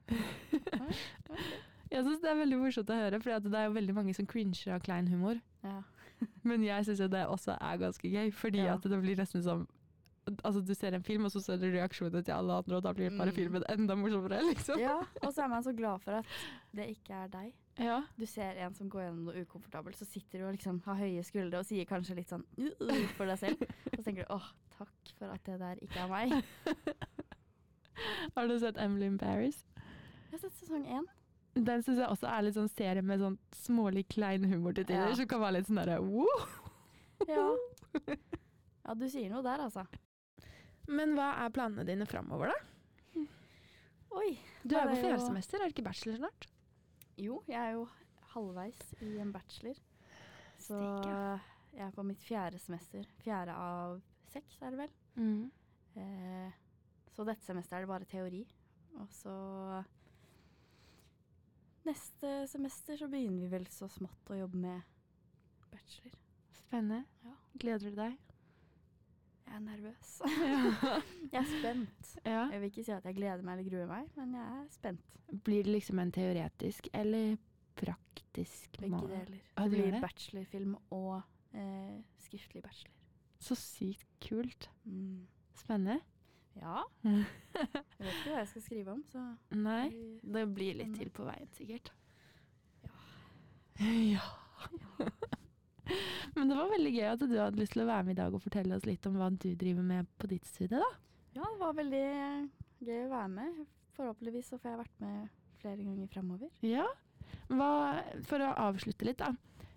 Jeg 1.90 2.02
syns 2.04 2.20
det 2.22 2.30
er 2.32 2.40
veldig 2.40 2.58
morsomt 2.58 2.90
å 2.90 2.96
høre, 2.98 3.20
for 3.22 3.38
det 3.46 3.54
er 3.60 3.68
jo 3.68 3.74
veldig 3.76 3.94
mange 3.94 4.14
som 4.16 4.26
cringer 4.26 4.74
av 4.74 4.80
klein 4.82 5.06
humor. 5.08 5.38
Ja. 5.62 5.82
Men 6.48 6.64
jeg 6.64 6.84
syns 6.88 7.02
det 7.12 7.26
også 7.28 7.54
er 7.60 7.76
ganske 7.82 8.08
gøy, 8.10 8.30
fordi 8.34 8.64
Ja. 8.64 8.74
at 8.74 8.82
det 8.82 9.00
blir 9.02 9.16
nesten 9.16 9.42
som 9.42 9.66
Altså, 10.42 10.58
du 10.66 10.72
ser 10.74 10.90
en 10.92 11.04
film, 11.06 11.22
og 11.24 11.30
så 11.30 11.38
ser 11.38 11.56
du 11.62 11.68
reaksjonene 11.70 12.18
til 12.26 12.32
alle 12.34 12.50
andre, 12.58 12.76
og 12.76 12.82
da 12.82 12.90
blir 12.92 13.12
bare 13.14 13.30
Mm. 13.30 13.36
filmen 13.36 13.62
enda 13.70 13.94
morsommere, 13.94 14.40
liksom. 14.50 14.80
ja, 14.80 14.96
og 15.22 15.30
så 15.32 15.44
er 15.44 15.48
man 15.52 15.62
så 15.62 15.70
glad 15.72 16.00
for 16.02 16.16
at 16.18 16.26
det 16.74 16.88
ikke 16.96 17.14
er 17.14 17.28
deg. 17.30 17.52
Ja. 17.78 18.00
Du 18.18 18.26
ser 18.26 18.58
en 18.58 18.74
som 18.74 18.88
går 18.90 19.04
gjennom 19.04 19.28
noe 19.28 19.44
ukomfortabelt, 19.44 19.94
så 19.96 20.04
sitter 20.04 20.40
du 20.42 20.46
og 20.48 20.56
liksom 20.56 20.80
har 20.84 20.98
høye 20.98 21.22
skuldre 21.22 21.60
og 21.62 21.64
sier 21.68 21.86
kanskje 21.86 22.16
litt 22.18 22.28
sånn 22.34 22.42
uh, 22.58 22.72
uh, 22.82 23.06
for 23.14 23.26
deg 23.30 23.38
selv. 23.38 23.62
Og 23.62 23.94
så 24.00 24.02
tenker 24.08 24.26
du 24.26 24.34
åh, 24.34 24.48
takk 24.74 25.12
for 25.20 25.30
at 25.30 25.44
det 25.46 25.60
der 25.62 25.78
ikke 25.86 26.02
er 26.02 26.10
meg. 26.10 26.34
Har 28.34 28.48
du 28.50 28.58
sett 28.58 28.76
Emily 28.82 29.06
in 29.06 29.18
Paris? 29.18 29.62
Jeg 29.76 30.32
har 30.32 30.42
sett 30.42 30.58
sesong 30.58 30.84
én. 30.90 31.06
Den 31.56 31.82
syns 31.82 31.98
jeg 32.02 32.08
også 32.12 32.28
er 32.28 32.42
litt 32.44 32.54
sånn 32.58 32.68
serie 32.68 33.02
med 33.02 33.18
sånn 33.22 33.38
smålig 33.56 34.02
klein 34.12 34.44
humor 34.44 34.74
til 34.76 34.84
tider, 34.84 35.08
Ja. 35.08 35.14
som 35.16 35.26
kan 35.30 35.40
være 35.40 35.56
litt 35.58 35.66
sånn 35.70 35.80
derre 35.80 36.00
wow. 36.04 36.46
Ja. 37.26 37.46
ja, 38.84 38.94
du 38.94 39.06
sier 39.08 39.30
noe 39.32 39.42
der, 39.42 39.62
altså. 39.64 39.86
Men 40.86 41.14
hva 41.16 41.30
er 41.46 41.50
planene 41.56 41.86
dine 41.88 42.04
framover, 42.06 42.52
da? 42.52 43.22
Oi. 44.16 44.38
Du 44.64 44.74
er 44.76 44.82
er 44.82 44.90
på 44.92 44.96
jo- 44.98 45.02
fjerde 45.06 45.24
semester, 45.26 45.56
er 45.60 45.64
det 45.68 45.74
ikke 45.74 45.84
bachelor 45.88 46.16
snart? 46.20 46.46
Jo, 47.16 47.42
jeg 47.48 47.56
er 47.56 47.72
jo 47.78 47.88
halvveis 48.34 48.94
i 49.00 49.16
en 49.20 49.32
bachelor. 49.32 49.80
Så 50.60 50.76
jeg 51.72 51.86
er 51.86 51.90
på 51.96 52.04
mitt 52.04 52.20
fjerde 52.20 52.58
semester. 52.60 53.04
Fjerde 53.24 53.52
av 53.56 54.00
seks, 54.32 54.58
er 54.62 54.70
det 54.70 54.78
vel. 54.84 54.92
Mm. 55.16 55.50
Eh, 55.96 56.52
så 57.16 57.24
dette 57.24 57.44
semesteret 57.48 57.80
er 57.80 57.86
det 57.86 57.88
bare 57.88 58.04
teori. 58.12 58.44
Og 59.00 59.08
så 59.12 59.84
neste 61.86 62.30
semester 62.50 62.98
så 63.00 63.08
begynner 63.10 63.46
vi 63.46 63.50
vel 63.56 63.66
så 63.72 63.88
smått 63.92 64.30
å 64.34 64.38
jobbe 64.40 64.58
med 64.60 64.82
bachelor. 65.72 66.14
Spennende. 66.56 67.04
Ja. 67.24 67.34
Gleder 67.62 67.90
du 67.92 67.98
deg? 67.98 68.16
Jeg 69.46 69.54
er 69.54 69.62
nervøs. 69.62 70.14
jeg 71.32 71.40
er 71.40 71.50
spent. 71.52 72.14
ja. 72.26 72.46
Jeg 72.52 72.60
vil 72.62 72.70
ikke 72.72 72.84
si 72.88 72.94
at 72.96 73.06
jeg 73.06 73.18
gleder 73.18 73.44
meg 73.46 73.58
eller 73.60 73.70
gruer 73.70 73.90
meg, 73.90 74.08
men 74.18 74.34
jeg 74.34 74.56
er 74.58 74.66
spent. 74.74 75.04
Blir 75.46 75.66
det 75.66 75.72
liksom 75.76 75.98
en 76.02 76.12
teoretisk 76.14 76.88
eller 76.94 77.36
praktisk 77.76 78.78
Begge 78.80 78.92
ma- 78.94 79.06
deler. 79.06 79.40
Ah, 79.56 79.66
det 79.66 79.72
blir 79.78 79.90
det? 79.94 80.00
bachelorfilm 80.02 80.76
og 80.94 81.16
eh, 81.54 81.96
skriftlig 82.26 82.62
bachelor. 82.64 82.92
Så 83.42 83.54
sykt 83.58 84.06
kult. 84.24 84.68
Mm. 84.88 85.26
Spennende. 85.58 86.00
Ja. 86.60 86.82
Jeg 87.04 87.68
vet 88.00 88.12
ikke 88.12 88.32
hva 88.32 88.40
jeg 88.40 88.50
skal 88.50 88.64
skrive 88.64 88.94
om, 88.96 89.04
så 89.12 89.22
Nei, 89.56 89.86
det 90.24 90.44
blir 90.56 90.78
litt 90.80 90.94
til 90.98 91.12
på 91.14 91.26
veien, 91.28 91.48
sikkert. 91.56 91.92
Ja. 92.82 92.92
Ja. 94.16 94.26
Men 96.36 96.50
det 96.50 96.56
var 96.58 96.70
veldig 96.72 96.92
gøy 96.92 97.08
at 97.12 97.22
du 97.22 97.34
hadde 97.38 97.60
lyst 97.60 97.76
til 97.76 97.84
å 97.84 97.88
være 97.88 98.06
med 98.08 98.16
i 98.16 98.20
dag 98.20 98.34
og 98.34 98.42
fortelle 98.42 98.76
oss 98.76 98.86
litt 98.88 99.06
om 99.08 99.18
hva 99.20 99.28
du 99.30 99.50
driver 99.54 99.84
med 99.86 100.08
på 100.18 100.30
ditt 100.30 100.48
studie, 100.48 100.80
da. 100.80 100.88
Ja, 101.36 101.44
det 101.44 101.60
var 101.60 101.76
veldig 101.76 102.06
gøy 102.86 103.02
å 103.04 103.10
være 103.12 103.32
med. 103.32 103.60
Forhåpentligvis 103.96 104.50
så 104.52 104.58
får 104.60 104.72
jeg 104.72 104.80
vært 104.80 105.02
med 105.04 105.28
flere 105.60 105.84
ganger 105.84 106.08
framover. 106.12 106.50
Ja. 106.64 106.86
Hva, 107.48 107.70
for 108.26 108.42
å 108.42 108.54
avslutte 108.66 109.06
litt, 109.08 109.22
da. 109.22 109.34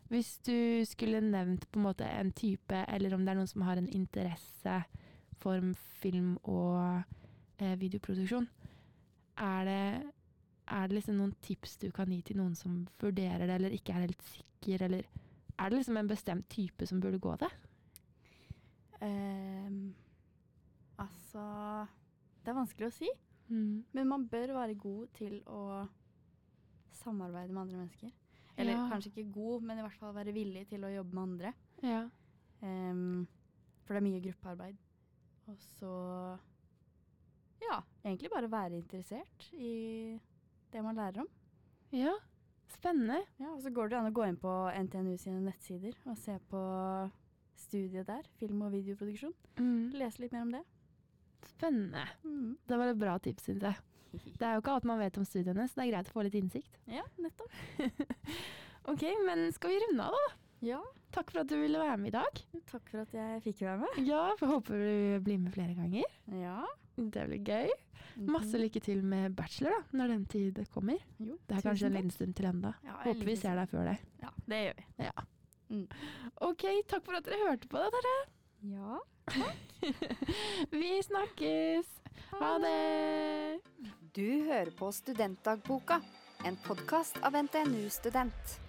Hvis 0.09 0.39
du 0.47 0.81
skulle 0.89 1.21
nevnt 1.21 1.67
på 1.69 1.79
en 1.79 1.85
måte 1.85 2.07
en 2.07 2.31
type, 2.33 2.81
eller 2.89 3.13
om 3.13 3.25
det 3.25 3.33
er 3.33 3.39
noen 3.39 3.51
som 3.51 3.65
har 3.67 3.77
en 3.77 3.89
interesse 3.93 4.79
for 5.39 5.63
film 6.01 6.37
og 6.43 7.03
eh, 7.59 7.75
videoproduksjon, 7.79 8.47
er 9.39 9.65
det, 9.65 10.11
er 10.67 10.87
det 10.87 10.97
liksom 10.99 11.17
noen 11.19 11.33
tips 11.41 11.77
du 11.81 11.89
kan 11.95 12.11
gi 12.11 12.21
til 12.29 12.37
noen 12.41 12.55
som 12.55 12.81
vurderer 13.01 13.45
det, 13.47 13.55
eller 13.55 13.75
ikke 13.77 13.93
er 13.95 14.05
helt 14.07 14.23
sikker, 14.33 14.83
eller 14.89 15.07
er 15.59 15.69
det 15.69 15.79
liksom 15.81 15.97
en 15.99 16.07
bestemt 16.11 16.49
type 16.51 16.85
som 16.87 16.99
burde 17.03 17.19
gå 17.19 17.35
det? 17.41 17.49
Um, 19.01 19.93
altså 20.99 21.43
Det 22.43 22.51
er 22.51 22.57
vanskelig 22.59 22.87
å 22.89 22.95
si, 22.99 23.09
Mm. 23.49 23.83
men 23.93 24.07
man 24.07 24.27
bør 24.29 24.51
være 24.53 24.75
god 24.77 25.07
til 25.17 25.39
å 25.47 25.87
samarbeide 26.93 27.49
med 27.53 27.61
andre 27.63 27.77
mennesker. 27.79 28.11
Eller 28.57 28.73
Ja. 28.73 28.89
kanskje 28.91 29.09
ikke 29.09 29.31
god, 29.33 29.63
men 29.63 29.77
i 29.79 29.81
hvert 29.81 29.97
fall 29.97 30.13
være 30.13 30.33
villig 30.33 30.67
til 30.69 30.81
å 30.83 30.91
jobbe 30.93 31.13
med 31.13 31.23
andre. 31.23 31.53
Ja. 31.81 32.09
Um, 32.61 33.27
for 33.85 33.93
det 33.95 34.03
er 34.03 34.07
mye 34.11 34.21
gruppearbeid. 34.21 34.77
Og 35.49 35.57
så 35.79 35.91
ja, 37.63 37.79
egentlig 38.05 38.29
bare 38.31 38.51
være 38.51 38.77
interessert 38.77 39.49
i 39.53 40.17
det 40.71 40.83
man 40.85 40.99
lærer 40.99 41.23
om. 41.25 41.31
ja. 41.95 42.15
Spennende. 42.69 43.23
Ja, 43.41 43.47
og 43.49 43.63
så 43.63 43.71
går 43.73 43.89
det 43.89 43.97
an 43.97 44.07
å 44.11 44.13
gå 44.13 44.21
inn 44.29 44.35
på 44.37 44.49
NTNU 44.69 45.15
sine 45.17 45.39
nettsider 45.41 45.95
og 46.05 46.13
se 46.21 46.35
på 46.51 46.59
studiet 47.57 48.05
der, 48.07 48.27
film- 48.37 48.61
og 48.61 48.75
videoproduksjon. 48.75 49.33
Mm. 49.57 49.89
Lese 49.97 50.21
litt 50.21 50.35
mer 50.35 50.45
om 50.45 50.51
det. 50.53 50.61
Spennende. 51.49 52.03
Mm. 52.21 52.51
Det 52.69 52.77
var 52.77 52.91
et 52.91 52.99
bra 53.01 53.15
tips, 53.25 53.47
syns 53.49 53.65
jeg. 53.65 53.81
Det 54.13 54.45
er 54.45 54.53
jo 54.53 54.61
ikke 54.61 54.75
alt 54.77 54.85
man 54.85 55.01
vet 55.01 55.17
om 55.17 55.25
studiene, 55.25 55.65
så 55.65 55.79
det 55.81 55.87
er 55.87 55.91
greit 55.95 56.11
å 56.11 56.15
få 56.15 56.27
litt 56.27 56.37
innsikt. 56.37 56.77
Ja, 56.93 57.03
nettopp. 57.17 57.57
Ok, 58.89 59.03
men 59.25 59.49
skal 59.53 59.73
vi 59.73 59.81
runde 59.83 60.05
av, 60.05 60.15
da? 60.15 60.37
Ja, 60.65 60.79
Takk 61.09 61.31
for 61.33 61.41
at 61.41 61.49
du 61.49 61.55
ville 61.57 61.79
være 61.81 61.97
med 61.97 62.11
i 62.11 62.13
dag. 62.13 62.39
takk 62.69 62.89
for 62.91 63.01
at 63.01 63.13
jeg 63.15 63.41
fikk 63.41 63.61
være 63.65 63.79
med. 63.81 63.95
Ja, 64.05 64.25
for 64.37 64.51
håper 64.51 64.77
du 64.77 65.23
blir 65.25 65.39
med 65.41 65.53
flere 65.55 65.73
ganger. 65.73 66.03
Ja. 66.37 66.59
Det 66.99 67.23
blir 67.31 67.41
gøy. 67.47 67.71
Masse 68.29 68.59
lykke 68.59 68.81
til 68.83 69.01
med 69.03 69.33
bachelor, 69.37 69.71
da, 69.71 69.97
når 69.97 70.11
den 70.13 70.25
tid 70.29 70.59
kommer. 70.73 70.99
Jo, 71.17 71.37
Det 71.47 71.57
er 71.57 71.61
kanskje 71.65 71.87
en 71.89 71.95
liten 71.97 72.11
stund 72.13 72.35
til 72.37 72.45
enda. 72.45 72.73
Ja, 72.85 72.99
Håper 73.07 73.25
vi 73.25 73.35
ser 73.39 73.55
deg 73.57 73.71
før 73.71 73.89
det. 73.89 73.97
Ja, 74.21 74.29
det 74.45 74.61
gjør 74.65 74.77
vi. 74.77 74.85
Ja. 75.07 75.25
Mm. 75.69 75.87
Ok, 76.49 76.65
takk 76.91 77.05
for 77.05 77.17
at 77.17 77.25
dere 77.25 77.47
hørte 77.47 77.67
på 77.71 77.81
det, 77.81 77.89
dere. 77.97 78.15
Ja. 78.69 78.99
Vi 80.79 81.01
snakkes. 81.05 81.89
Ha 82.37 82.53
det. 82.59 83.61
Du 84.13 84.43
hører 84.49 84.71
på 84.77 84.91
Studentdagboka, 84.91 86.01
en 86.45 86.57
podkast 86.65 87.21
av 87.23 87.37
NTNU 87.37 87.87
Student. 87.93 88.59